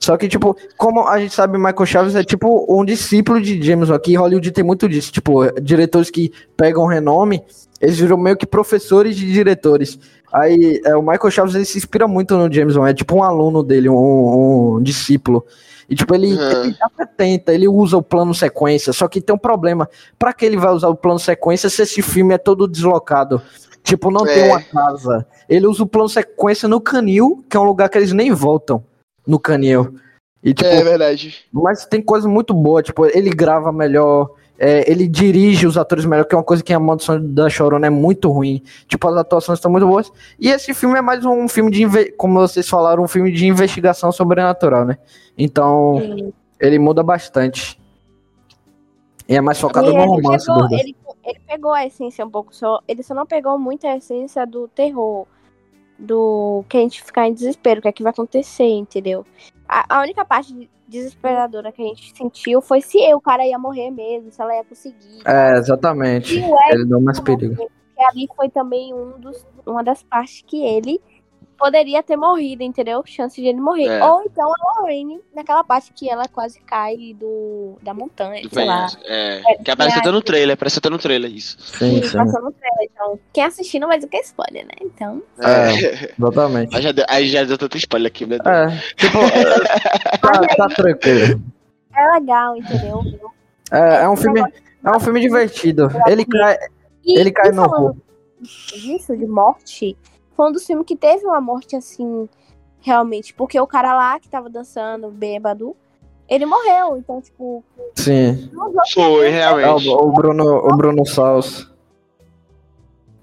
[0.00, 3.90] Só que, tipo, como a gente sabe, Michael Chaves é tipo um discípulo de James
[3.90, 3.96] Wan.
[3.96, 5.12] Aqui Hollywood tem muito disso.
[5.12, 7.42] Tipo, diretores que pegam renome,
[7.80, 9.98] eles viram meio que professores de diretores.
[10.32, 13.22] Aí, é, o Michael Chaves ele se inspira muito no James Wan, é tipo um
[13.22, 15.44] aluno dele, um, um discípulo.
[15.88, 16.64] E, tipo, ele, uhum.
[16.64, 19.88] ele até tenta, ele usa o plano sequência, só que tem um problema.
[20.18, 23.40] Pra que ele vai usar o plano sequência se esse filme é todo deslocado?
[23.82, 24.34] Tipo, não é.
[24.34, 25.26] tem uma casa.
[25.48, 28.84] Ele usa o plano sequência no canil, que é um lugar que eles nem voltam
[29.26, 29.94] no canil.
[30.42, 31.44] E, tipo, é verdade.
[31.50, 36.24] Mas tem coisa muito boa, tipo, ele grava melhor, é, ele dirige os atores melhor,
[36.24, 38.60] que é uma coisa que a Maldição da Chorona é muito ruim.
[38.88, 40.12] Tipo, as atuações estão muito boas.
[40.38, 44.10] E esse filme é mais um filme de, como vocês falaram, um filme de investigação
[44.10, 44.98] sobrenatural, né?
[45.36, 46.32] Então, Sim.
[46.60, 47.80] ele muda bastante.
[49.28, 50.46] E é mais focado e no romance.
[50.46, 52.80] Pegou, ele, ele, pegou a essência um pouco só.
[52.88, 55.26] Ele só não pegou muito a essência do terror.
[56.00, 59.26] Do que a gente ficar em desespero, o que é que vai acontecer, entendeu?
[59.68, 63.90] A, a única parte desesperadora que a gente sentiu foi se o cara ia morrer
[63.90, 65.20] mesmo, se ela ia conseguir.
[65.26, 66.38] É, exatamente.
[66.70, 67.56] Ele deu mais perigo.
[67.56, 71.00] Porque ali foi também um dos, uma das partes que ele
[71.58, 73.02] poderia ter morrido, entendeu?
[73.04, 73.88] Chance de ele morrer.
[73.88, 74.04] É.
[74.04, 78.64] Ou então a Lorraine, naquela parte que ela quase cai do, da montanha, do sei
[78.64, 78.86] lá.
[79.04, 81.58] É, é, que aparece até no trailer, aparece até no trailer isso.
[81.60, 82.16] Sim, sim.
[82.16, 83.18] Passou no trailer, então.
[83.32, 84.72] Quem assistir não vai dizer que é spoiler, né?
[84.80, 85.22] Então.
[85.40, 86.76] É, exatamente.
[86.76, 88.38] Aí já, deu, aí já deu tanto spoiler aqui, né?
[88.44, 89.18] É, tipo,
[90.22, 91.42] tá, tá tranquilo.
[91.94, 93.02] É legal, entendeu?
[93.72, 95.90] É, é um filme, é um filme divertido.
[96.06, 96.56] Ele cai,
[97.04, 97.96] e, ele cai no...
[98.40, 99.96] Isso, de morte
[100.38, 102.28] foi um dos filmes que teve uma morte assim,
[102.80, 103.34] realmente.
[103.34, 105.74] Porque o cara lá que tava dançando, bêbado,
[106.28, 106.96] ele morreu.
[106.96, 107.64] Então, tipo.
[107.96, 108.48] Sim.
[108.94, 109.88] Foi, realmente.
[109.88, 111.68] É, o, Bruno, o Bruno Saus.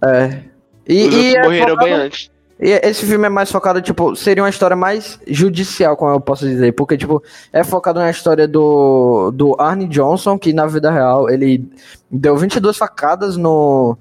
[0.03, 0.43] É.
[0.86, 2.32] E, Os e é morreram focado, bem antes.
[2.59, 6.45] E esse filme é mais focado, tipo, seria uma história mais judicial, como eu posso
[6.45, 6.74] dizer.
[6.74, 11.66] Porque, tipo, é focado na história do, do Arne Johnson, que na vida real ele
[12.11, 13.97] deu 22 facadas no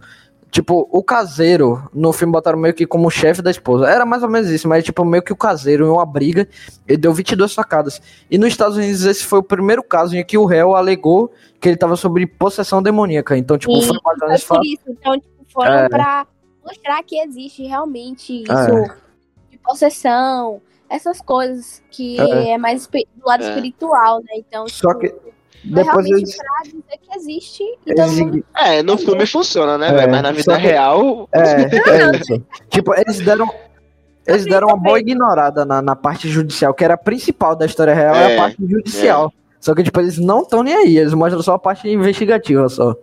[0.54, 3.88] Tipo, o caseiro, no filme botaram meio que como chefe da esposa.
[3.88, 6.48] Era mais ou menos isso, mas tipo, meio que o caseiro, em uma briga,
[6.86, 8.00] ele deu 22 facadas.
[8.30, 11.68] E nos Estados Unidos, esse foi o primeiro caso em que o réu alegou que
[11.68, 13.36] ele tava sobre possessão demoníaca.
[13.36, 14.64] Então, tipo, Sim, foi baseado nesse fato.
[14.64, 14.84] isso.
[14.86, 15.88] Então, tipo, foram É.
[15.88, 16.24] pra
[16.64, 18.94] mostrar que existe realmente isso É.
[19.50, 22.50] de possessão, essas coisas que É.
[22.50, 23.48] é, mais do lado É.
[23.48, 24.34] espiritual, né?
[24.36, 25.33] Então, Só tipo, que
[25.64, 29.78] foi depois realmente eles, pra dizer que existe e eles, mundo É, no filme funciona,
[29.78, 30.10] né, É, velho?
[30.10, 31.28] Mas na vida que- real.
[31.32, 32.42] É, é isso.
[32.70, 33.48] Tipo, eles deram.
[34.26, 37.92] Eles deram uma boa ignorada na, na parte judicial, que era a principal da história
[37.94, 39.32] real, é, É, a parte judicial.
[39.60, 42.94] Só que, tipo, eles não estão nem aí, eles mostram só a parte investigativa só.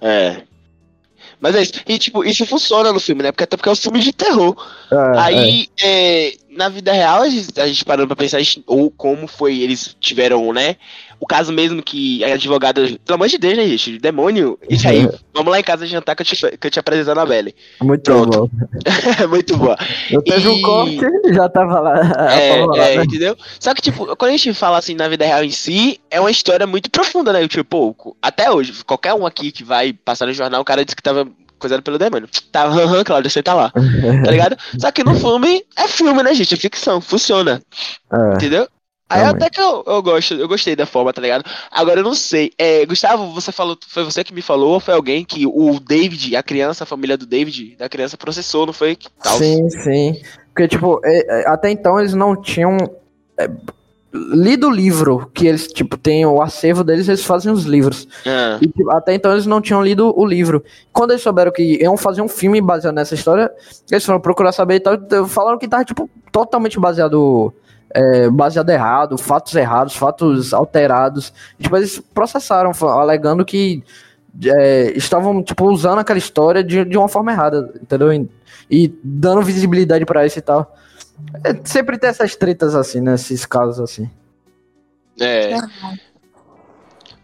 [0.00, 0.42] É.
[1.40, 1.72] Mas é isso.
[1.86, 3.30] E, tipo, isso funciona no filme, né?
[3.30, 4.56] Porque até porque é um filme de terror.
[4.90, 8.90] É, Aí, é, na vida real, a gente, a gente parando pra pensar, gente- ou
[8.90, 10.76] como foi, eles tiveram, né?
[11.20, 12.80] O caso mesmo que a advogada.
[12.82, 13.98] Pelo amor de Deus, né, gente?
[13.98, 14.58] Demônio.
[14.70, 15.08] Isso aí.
[15.34, 17.54] Vamos lá em casa jantar que eu te, que eu te apresento a Anabelle.
[17.80, 18.38] é, muito pronto.
[18.48, 18.50] bom.
[19.20, 19.76] É muito boa.
[20.10, 21.00] Eu teve E- um corte,
[21.34, 21.98] já tava lá.
[22.32, 23.04] É, lá, é, né?
[23.04, 23.36] entendeu?
[23.58, 26.30] Só que, tipo, quando a gente fala assim na vida real em si, é uma
[26.30, 27.46] história muito profunda, né?
[27.48, 31.02] Tipo, até hoje, qualquer um aqui que vai passar no jornal, o cara disse que
[31.02, 31.26] tava
[31.58, 32.28] coisado pelo demônio.
[32.52, 33.72] Tá, aham, Cláudio, você tá lá.
[34.24, 34.56] Tá ligado?
[34.78, 36.54] Só que no filme, é filme, né, gente?
[36.54, 37.60] É ficção, funciona.
[38.12, 38.34] É.
[38.34, 38.68] Entendeu?
[39.10, 39.42] Aí Realmente.
[39.42, 41.44] até que eu, eu gosto, eu gostei da forma, tá ligado?
[41.70, 42.52] Agora eu não sei.
[42.58, 46.36] É, Gustavo, você falou, foi você que me falou, ou foi alguém que o David,
[46.36, 48.96] a criança, a família do David, da criança processou, não foi?
[48.96, 49.38] Que tal?
[49.38, 50.20] Sim, sim.
[50.48, 52.76] Porque, tipo, é, é, até então eles não tinham
[53.38, 53.48] é,
[54.12, 58.08] lido o livro, que eles, tipo, tem o acervo deles, eles fazem os livros.
[58.26, 60.64] Ah, E, tipo, até então eles não tinham lido o livro.
[60.92, 63.50] Quando eles souberam que iam fazer um filme baseado nessa história,
[63.90, 64.98] eles foram procurar saber e tal.
[65.28, 67.52] Falaram que tava, tipo, totalmente baseado.
[67.94, 71.32] É, baseado errado, fatos errados, fatos alterados.
[71.58, 73.82] E, tipo, eles processaram, alegando que
[74.44, 78.12] é, estavam, tipo, usando aquela história de, de uma forma errada, entendeu?
[78.12, 78.28] E,
[78.70, 80.74] e dando visibilidade pra isso e tal.
[81.44, 83.14] É, sempre tem essas tretas assim, né?
[83.14, 84.08] Esses casos assim.
[85.20, 85.56] é.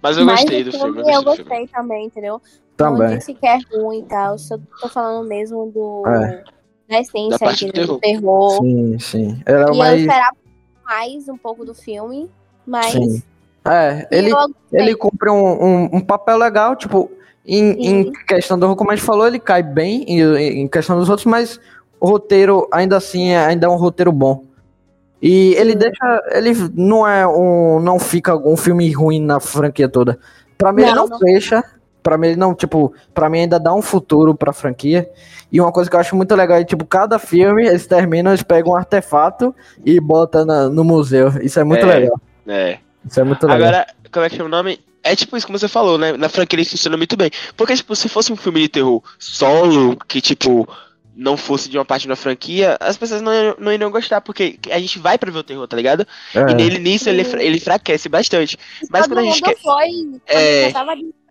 [0.03, 1.01] Mas eu Mas gostei do filme.
[1.01, 1.69] Eu eu gostei filme.
[1.69, 2.43] também, entendeu?
[2.77, 3.09] Também.
[3.11, 4.37] Não disse que é ruim e tal.
[4.37, 6.03] Só tô falando mesmo do.
[6.07, 6.45] É.
[6.89, 8.61] Da essência Da parte do do terror.
[8.61, 9.43] Sim, sim.
[9.47, 10.01] Era E eu mais.
[10.01, 10.37] esperava
[10.85, 12.31] mais um pouco do filme,
[12.67, 12.93] mas.
[12.93, 13.23] Sim.
[13.67, 14.31] É, ele,
[14.73, 17.11] ele cumpre um, um, um papel legal, tipo,
[17.47, 20.21] em, em questão do como a gente falou, ele cai bem em,
[20.63, 21.59] em questão dos outros, mas
[21.99, 24.45] o roteiro, ainda assim, é, ainda é um roteiro bom.
[25.23, 25.79] E ele Sim.
[25.79, 26.23] deixa.
[26.33, 27.81] Ele não é um.
[27.81, 30.19] Não fica um filme ruim na franquia toda.
[30.59, 31.19] Pra mim, ele Não, não, não.
[31.19, 31.65] fecha.
[32.05, 35.11] Pra mim, ele não, tipo, pra mim ainda dá um futuro pra franquia.
[35.51, 38.43] E uma coisa que eu acho muito legal é, tipo, cada filme, eles terminam, eles
[38.43, 41.29] pegam um artefato e botam na- no museu.
[41.43, 41.95] Isso é muito É.
[41.99, 42.21] legal.
[42.47, 42.79] É.
[43.09, 43.57] Isso é muito legal.
[43.69, 44.79] Agora, como é que chama o nome?
[45.03, 46.13] É tipo isso como você falou, né?
[46.13, 47.31] Na franquia ele funciona muito bem.
[47.57, 50.69] Porque, tipo, se fosse um filme de terror solo, que, tipo,
[51.17, 54.59] não fosse de uma parte da franquia, as pessoas não, iriam- não iriam gostar, porque
[54.71, 56.07] a gente vai pra ver o terror, tá ligado?
[56.35, 56.51] É.
[56.51, 58.59] E nele, nisso, ele, ele enfraquece bastante.
[58.91, 60.21] Mas todo quando a gente quer- foi.
[60.27, 60.73] É.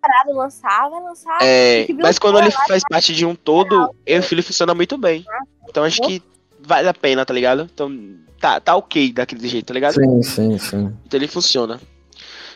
[0.04, 1.38] desesperado lançar, vai lançar.
[1.42, 4.96] É, mas quando ele faz parte de um todo, eu e o filho funciona muito
[4.98, 5.24] bem.
[5.68, 6.22] Então acho que
[6.60, 7.68] vale a pena, tá ligado?
[7.72, 7.90] Então
[8.40, 9.94] tá, tá ok daquele jeito, tá ligado?
[9.94, 10.92] Sim, sim, sim.
[11.06, 11.80] Então ele funciona.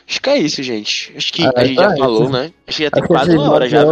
[0.09, 1.13] Acho que é isso, gente.
[1.15, 1.99] Acho que É, a gente tá já isso.
[1.99, 2.51] falou, né?
[2.67, 3.85] Acho que já tem Acho quase uma hora já.
[3.85, 3.89] viu?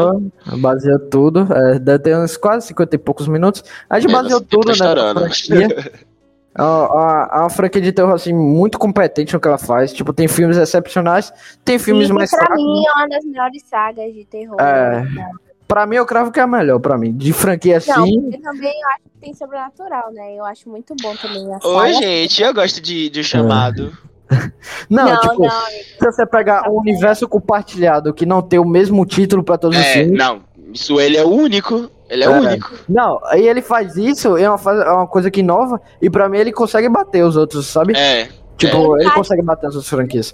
[0.47, 1.41] baseou, baseou tudo.
[1.53, 3.63] É, deve ter uns quase 50 e poucos minutos.
[3.89, 5.69] A gente É, baseou nosso tempo tudo, tá né?
[6.59, 9.93] É uma, é uma franquia de terror, assim, muito competente no que ela faz.
[9.93, 11.33] Tipo, tem filmes excepcionais,
[11.65, 12.57] tem filmes E mais pra fracos.
[12.57, 14.57] mim é uma das melhores sagas de terror.
[14.61, 15.03] É.
[15.03, 15.31] né?
[15.69, 17.13] Pra mim, eu cravo que é a melhor, pra mim.
[17.13, 18.21] De franquia Não, assim.
[18.23, 20.35] porque também eu acho que tem sobrenatural, né?
[20.37, 23.93] Eu acho muito bom também a Oi, gente, eu gosto de, de chamado.
[24.91, 29.07] Não, Não, tipo, não, se você pegar um universo compartilhado que não tem o mesmo
[29.07, 30.19] título pra todos os É, filmes.
[30.19, 30.41] não.
[30.75, 31.89] Isso ele é o único.
[32.09, 32.39] Ele é o É.
[32.41, 32.71] único.
[32.89, 36.29] Não, aí ele faz isso, é uma, faz- é uma coisa que inova, e pra
[36.29, 37.97] mim ele consegue bater os outros, sabe?
[37.97, 38.29] É.
[38.57, 39.03] Tipo, É.
[39.03, 40.33] ele consegue bater as outras franquias.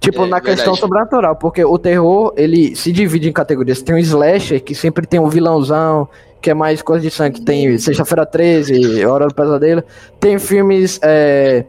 [0.00, 0.80] Tipo, É, na questão verdade.
[0.80, 3.82] sobrenatural, porque o terror, ele se divide em categorias.
[3.82, 6.08] Tem o slasher, que sempre tem um vilãozão,
[6.40, 7.40] que é mais coisa de sangue.
[7.40, 9.82] Tem Sexta-feira 13, Hora do Pesadelo.
[10.20, 11.64] Tem filmes, é,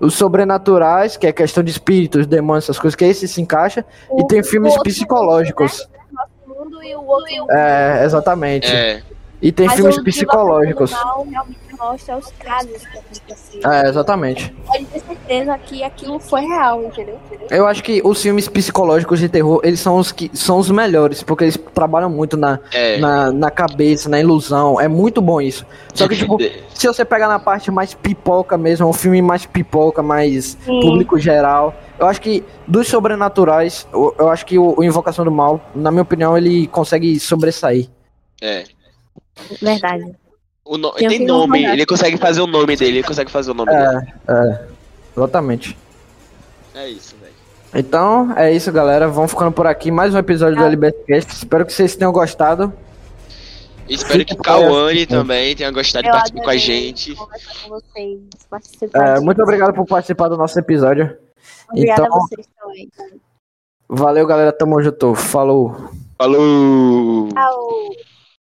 [0.00, 3.84] os sobrenaturais, que é questão de espíritos, demônios, essas coisas, que esse se encaixa.
[4.16, 5.88] E tem filmes outro psicológicos.
[6.82, 7.50] E o outro.
[7.50, 8.66] É, exatamente.
[8.66, 9.02] É.
[9.40, 10.90] E tem Mas filmes psicológicos.
[10.90, 13.72] Mal realmente mostra os casos que aconteceram.
[13.72, 14.54] É, exatamente.
[14.66, 17.18] Pode ter certeza que aquilo foi real, entendeu?
[17.50, 21.22] Eu acho que os filmes psicológicos de terror, eles são os que são os melhores,
[21.22, 22.98] porque eles trabalham muito na, É.
[22.98, 24.80] na, na cabeça, na ilusão.
[24.80, 25.64] É muito bom isso.
[25.94, 26.38] Só que, tipo,
[26.74, 30.80] se você pegar na parte mais pipoca mesmo, um filme mais pipoca, mais Sim.
[30.80, 35.30] público geral, eu acho que dos sobrenaturais, eu, eu acho que o, o Invocação do
[35.30, 37.88] Mal, na minha opinião, ele consegue sobressair.
[38.40, 38.64] É.
[39.60, 40.04] Verdade.
[40.68, 40.92] O no...
[40.92, 44.12] Tem nome, ele consegue fazer o nome dele, ele consegue fazer o nome é, dele.
[44.28, 44.60] É,
[45.16, 45.78] exatamente.
[46.74, 47.32] É isso, velho.
[47.74, 49.08] Então, é isso, galera.
[49.08, 49.90] Vamos ficando por aqui.
[49.90, 51.32] Mais um episódio do LBcast.
[51.32, 52.70] Espero que vocês tenham gostado.
[53.88, 57.14] Espero que o Cauane também tenha gostado de participar com a gente.
[57.14, 57.26] Com
[57.70, 58.20] vocês,
[58.92, 61.16] é, muito obrigado por participar do nosso episódio.
[61.72, 62.90] Obrigada então, a vocês também.
[63.88, 64.52] Valeu, galera.
[64.52, 65.14] Tamo junto.
[65.14, 65.74] Falou.
[66.18, 67.30] Falou.
[67.32, 67.96] Falou.